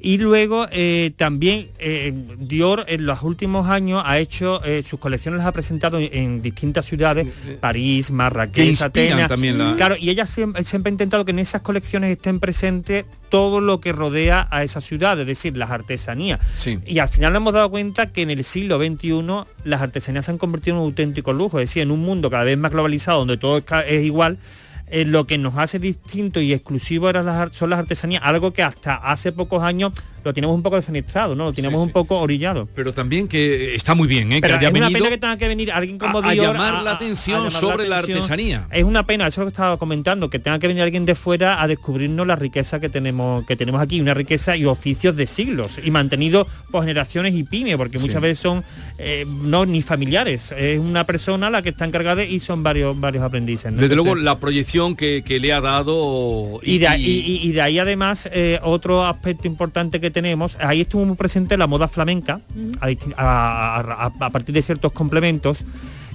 [0.00, 1.68] Y luego eh, también
[2.38, 6.84] Dior en los últimos años ha hecho, sus colecciones las ha presentado en, en distintas
[6.86, 7.26] ciudades,
[7.60, 9.28] París, Marrakech, Atenas.
[9.28, 13.04] también la- Claro, y ella siempre, siempre ha intentado que en esas colecciones estén presentes
[13.28, 16.40] todo lo que rodea a esa ciudad, es decir, las artesanías.
[16.86, 19.22] Y al final nos hemos dado cuenta que en el siglo XXI
[19.64, 22.44] las artesanías se han convertido en un auténtico lujo, es decir, en un mundo cada
[22.44, 24.38] vez más globalizado, donde todo es igual,
[24.88, 28.62] eh, lo que nos hace distinto y exclusivo eran las son las artesanías, algo que
[28.62, 29.92] hasta hace pocos años
[30.26, 31.44] lo teníamos un poco defenestrado, ¿no?
[31.44, 32.68] Lo teníamos un poco orillado.
[32.74, 34.38] Pero también que está muy bien, ¿eh?
[34.40, 36.52] Pero que haya es una pena que tenga que venir alguien como a- a Dior
[36.54, 38.18] llamar la atención llamar sobre la atención.
[38.18, 38.68] artesanía.
[38.72, 41.66] Es una pena, eso que estaba comentando, que tenga que venir alguien de fuera a
[41.68, 45.90] descubrirnos la riqueza que tenemos que tenemos aquí, una riqueza y oficios de siglos y
[45.90, 48.06] mantenido por generaciones y pymes, porque Sí.
[48.06, 48.64] muchas veces son
[48.98, 53.22] eh, no ni familiares, es una persona la que está encargada y son varios varios
[53.24, 53.70] aprendices.
[53.72, 53.80] ¿no?
[53.80, 57.04] Desde Entonces- luego la proyección que, que le ha dado y de, ahí-
[57.42, 61.58] y- y de ahí además eh, otro aspecto importante que tenemos, ahí estuvo muy presente
[61.58, 62.40] la moda flamenca,
[62.80, 65.66] a, disti- a- a- a- a partir de ciertos complementos.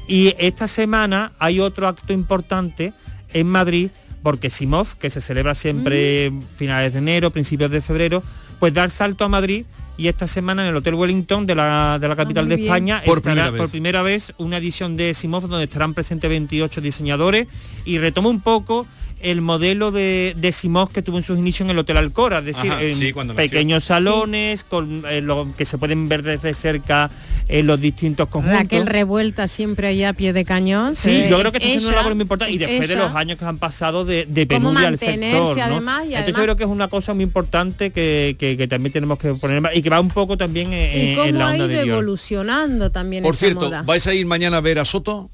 [0.07, 2.93] Y esta semana hay otro acto importante
[3.31, 3.91] en Madrid,
[4.23, 8.23] porque Simov, que se celebra siempre finales de enero, principios de febrero,
[8.59, 9.65] pues da el salto a Madrid
[9.97, 12.63] y esta semana en el Hotel Wellington de la, de la capital muy de.
[12.63, 16.81] España Por estará primera por primera vez una edición de Simov donde estarán presentes 28
[16.81, 17.47] diseñadores
[17.85, 18.87] y retoma un poco
[19.23, 22.45] el modelo de, de Simov que tuvo en sus inicios en el Hotel Alcora, es
[22.45, 27.09] decir, Ajá, en sí, pequeños salones con eh, lo que se pueden ver desde cerca
[27.47, 28.59] en los distintos conjuntos.
[28.61, 30.95] Raquel Revuelta siempre ahí a pie de cañón.
[30.95, 32.87] Sí, Eh, yo creo que es esta es una labor muy importante y es después
[32.87, 33.03] de ella.
[33.05, 35.57] los años que han pasado de, de penuria al sector.
[35.57, 35.63] ¿no?
[35.63, 38.67] además, y Entonces además- yo creo que es una cosa muy importante que, que- que
[38.67, 41.31] también tenemos que poner en- y que va un poco también en, Y en cómo
[41.31, 41.87] la ha onda ido de Dior.
[41.97, 43.81] evolucionando también Por esa cierto, moda.
[43.83, 45.29] ¿vais a ir mañana a ver a Soto?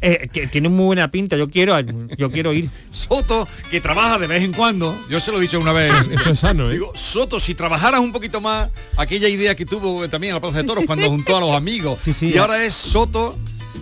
[0.00, 2.68] Eh, que tiene muy buena pinta, yo quiero, yo quiero ir.
[2.92, 5.92] Soto, que trabaja de vez en cuando, yo se lo he dicho una vez.
[6.10, 6.74] Eso es sano, ¿eh?
[6.74, 10.58] Digo, Soto, si trabajaras un poquito más, aquella idea que tuvo también en la Plaza
[10.58, 11.98] de Toros cuando juntó a los amigos.
[12.00, 12.42] sí, y ya.
[12.42, 13.36] ahora es Soto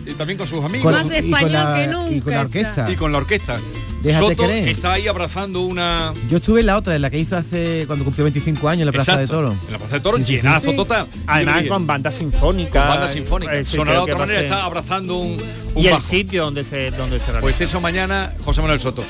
[0.07, 0.85] y también con sus amigos.
[0.85, 2.91] Con- Más y con español la- que nunca y con la orquesta.
[2.91, 3.59] Y con la orquesta.
[4.07, 4.69] Déjate Soto querer.
[4.69, 6.13] está ahí abrazando una...
[6.29, 8.87] Yo estuve en la otra, en la que hizo hace cuando cumplió 25 años en
[8.87, 9.57] la Plaza de Toro.
[9.67, 10.77] En la Plaza de Toros, Sí, llenazo Sí.
[10.77, 11.07] total.
[11.27, 12.81] Además Yo con banda sinfónica.
[12.81, 13.55] Con banda sinfónica.
[13.55, 15.43] Eh, de creo que otra manera, está abrazando un,
[15.75, 19.05] un Y el sitio donde se donde se Pues eso mañana, José Manuel Soto.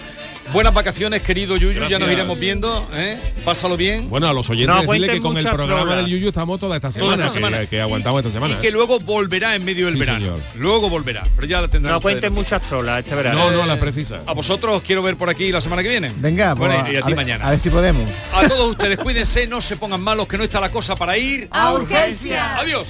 [0.53, 3.18] Buenas vacaciones, querido Yuyu, ya nos iremos viendo, ¿eh?
[3.44, 4.09] Pásalo bien.
[4.09, 5.97] Bueno, a los oyentes No decirle cuenten que con el programa trolas.
[5.99, 7.61] del Yuyu estamos toda esta Toda semana, esta semana.
[7.61, 8.55] Que, que aguantamos esta semana.
[8.55, 10.20] Y que luego volverá en medio del Sí, verano.
[10.20, 10.40] señor.
[10.55, 13.51] Luego volverá, pero ya la tendrán No cuenten muchas trolas este verano.
[13.51, 14.20] No, no, la precisa.
[14.26, 16.12] A vosotros os quiero ver por aquí la semana que viene.
[16.16, 17.47] Venga, pues, Bueno, y a, ti ver- mañana.
[17.47, 18.09] A ver si podemos.
[18.32, 21.49] A todos ustedes, cuídense, no se pongan malos, que no está la cosa para ir.
[21.51, 22.57] A urgencia.
[22.57, 22.88] Adiós.